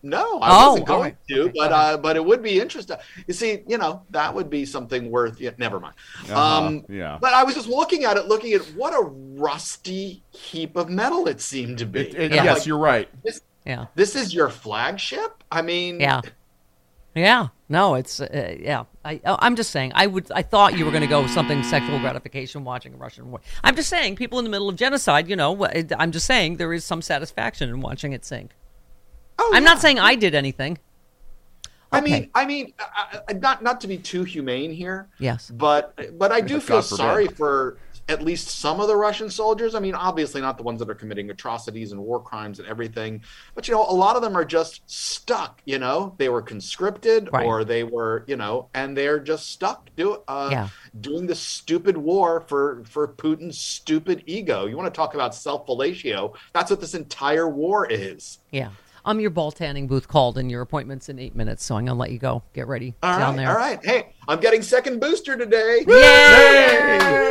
No, 0.02 0.38
I 0.40 0.48
Oh, 0.64 0.68
wasn't 0.70 0.86
going 0.86 1.00
right. 1.02 1.16
to, 1.28 1.40
Okay, 1.42 1.52
but 1.56 1.68
go 1.70 1.74
uh, 1.74 1.96
but 1.96 2.14
it 2.16 2.24
would 2.24 2.42
be 2.42 2.60
interesting. 2.60 2.96
You 3.26 3.34
see, 3.34 3.62
you 3.66 3.76
know, 3.78 4.02
that 4.10 4.32
would 4.32 4.48
be 4.48 4.64
something 4.64 5.10
worth. 5.10 5.40
Yeah, 5.40 5.50
never 5.58 5.80
mind. 5.80 5.94
Uh-huh, 6.30 6.40
Um, 6.66 6.84
yeah. 6.88 7.18
But 7.20 7.34
I 7.34 7.42
was 7.42 7.54
just 7.56 7.68
looking 7.68 8.04
at 8.04 8.16
it, 8.16 8.26
looking 8.26 8.52
at 8.52 8.62
what 8.76 8.92
a 8.94 9.02
rusty 9.02 10.22
heap 10.30 10.76
of 10.76 10.88
metal 10.88 11.26
it 11.28 11.40
seemed 11.40 11.78
to 11.78 11.86
be. 11.86 12.00
It- 12.00 12.14
it- 12.14 12.32
Yes, 12.32 12.58
Like, 12.58 12.66
you're 12.66 12.78
right. 12.78 13.08
This, 13.24 13.40
Yeah. 13.66 13.86
this 13.94 14.14
is 14.14 14.32
your 14.32 14.48
flagship. 14.48 15.42
I 15.50 15.62
mean, 15.62 16.00
Yeah. 16.00 16.22
Yeah. 17.14 17.48
No, 17.68 17.94
it's 17.94 18.20
uh, 18.20 18.56
yeah. 18.60 18.84
I 19.04 19.20
oh, 19.24 19.36
I'm 19.40 19.56
just 19.56 19.70
saying. 19.70 19.92
I 19.94 20.06
would. 20.06 20.30
I 20.30 20.42
thought 20.42 20.78
you 20.78 20.84
were 20.84 20.90
going 20.90 21.02
to 21.02 21.08
go 21.08 21.22
with 21.22 21.30
something 21.32 21.62
sexual 21.64 21.98
gratification 21.98 22.62
watching 22.62 22.94
a 22.94 22.96
Russian 22.96 23.30
war. 23.30 23.40
I'm 23.64 23.74
just 23.74 23.88
saying. 23.88 24.16
People 24.16 24.38
in 24.38 24.44
the 24.44 24.50
middle 24.50 24.68
of 24.68 24.76
genocide. 24.76 25.28
You 25.28 25.34
know. 25.34 25.66
I'm 25.98 26.12
just 26.12 26.26
saying 26.26 26.58
there 26.58 26.72
is 26.72 26.84
some 26.84 27.02
satisfaction 27.02 27.70
in 27.70 27.80
watching 27.80 28.12
it 28.12 28.24
sink. 28.24 28.52
Oh, 29.38 29.50
I'm 29.54 29.62
yeah. 29.62 29.70
not 29.70 29.80
saying 29.80 29.98
I 29.98 30.14
did 30.14 30.34
anything. 30.34 30.78
I 31.90 32.00
mean, 32.00 32.30
I 32.34 32.44
mean, 32.44 32.72
I, 32.78 33.20
I, 33.28 33.32
not 33.32 33.62
not 33.62 33.80
to 33.80 33.88
be 33.88 33.96
too 33.96 34.24
humane 34.24 34.70
here. 34.70 35.08
Yes. 35.18 35.50
But 35.50 36.18
but 36.18 36.32
I 36.32 36.40
do 36.40 36.60
feel 36.60 36.82
sorry 36.82 37.28
for 37.28 37.78
at 38.08 38.22
least 38.22 38.48
some 38.48 38.80
of 38.80 38.86
the 38.88 38.96
Russian 38.96 39.28
soldiers. 39.28 39.74
I 39.74 39.80
mean, 39.80 39.94
obviously 39.94 40.40
not 40.40 40.56
the 40.56 40.62
ones 40.62 40.78
that 40.78 40.88
are 40.88 40.94
committing 40.94 41.28
atrocities 41.30 41.90
and 41.92 42.00
war 42.00 42.22
crimes 42.22 42.58
and 42.60 42.68
everything, 42.68 43.22
but 43.54 43.66
you 43.66 43.74
know, 43.74 43.82
a 43.88 43.92
lot 43.92 44.14
of 44.16 44.22
them 44.22 44.36
are 44.36 44.44
just 44.44 44.82
stuck. 44.86 45.60
You 45.64 45.78
know, 45.78 46.14
they 46.18 46.28
were 46.28 46.42
conscripted 46.42 47.28
Right. 47.32 47.44
or 47.44 47.64
they 47.64 47.82
were, 47.84 48.24
you 48.28 48.36
know, 48.36 48.68
and 48.74 48.96
they're 48.96 49.18
just 49.18 49.50
stuck 49.50 49.88
do, 49.96 50.22
uh, 50.28 50.48
Yeah. 50.52 50.68
doing 51.00 51.26
this 51.26 51.40
stupid 51.40 51.96
war 51.96 52.44
for 52.46 52.82
for 52.88 53.08
Putin's 53.08 53.58
stupid 53.58 54.22
ego. 54.26 54.66
You 54.66 54.76
want 54.76 54.92
to 54.92 54.96
talk 54.96 55.14
about 55.14 55.34
self 55.34 55.66
fellatio? 55.66 56.34
That's 56.52 56.70
what 56.70 56.80
this 56.80 56.94
entire 56.94 57.48
war 57.48 57.86
is. 57.90 58.38
Yeah. 58.52 58.70
I'm 59.04 59.18
um, 59.18 59.20
your 59.20 59.30
ball 59.30 59.52
tanning 59.52 59.86
booth 59.86 60.08
called, 60.08 60.36
and 60.36 60.50
your 60.50 60.62
appointment's 60.62 61.08
in 61.08 61.20
eight 61.20 61.36
minutes, 61.36 61.64
so 61.64 61.76
I'm 61.76 61.84
gonna 61.84 61.96
let 61.96 62.10
you 62.10 62.18
go. 62.18 62.42
Get 62.54 62.66
ready 62.66 62.92
All 63.04 63.16
down 63.16 63.36
right, 63.36 63.36
there. 63.36 63.48
all 63.50 63.56
right. 63.56 63.84
Hey, 63.84 64.14
I'm 64.26 64.40
getting 64.40 64.62
second 64.62 65.00
booster 65.00 65.36
today. 65.36 65.84
Yay! 65.86 67.30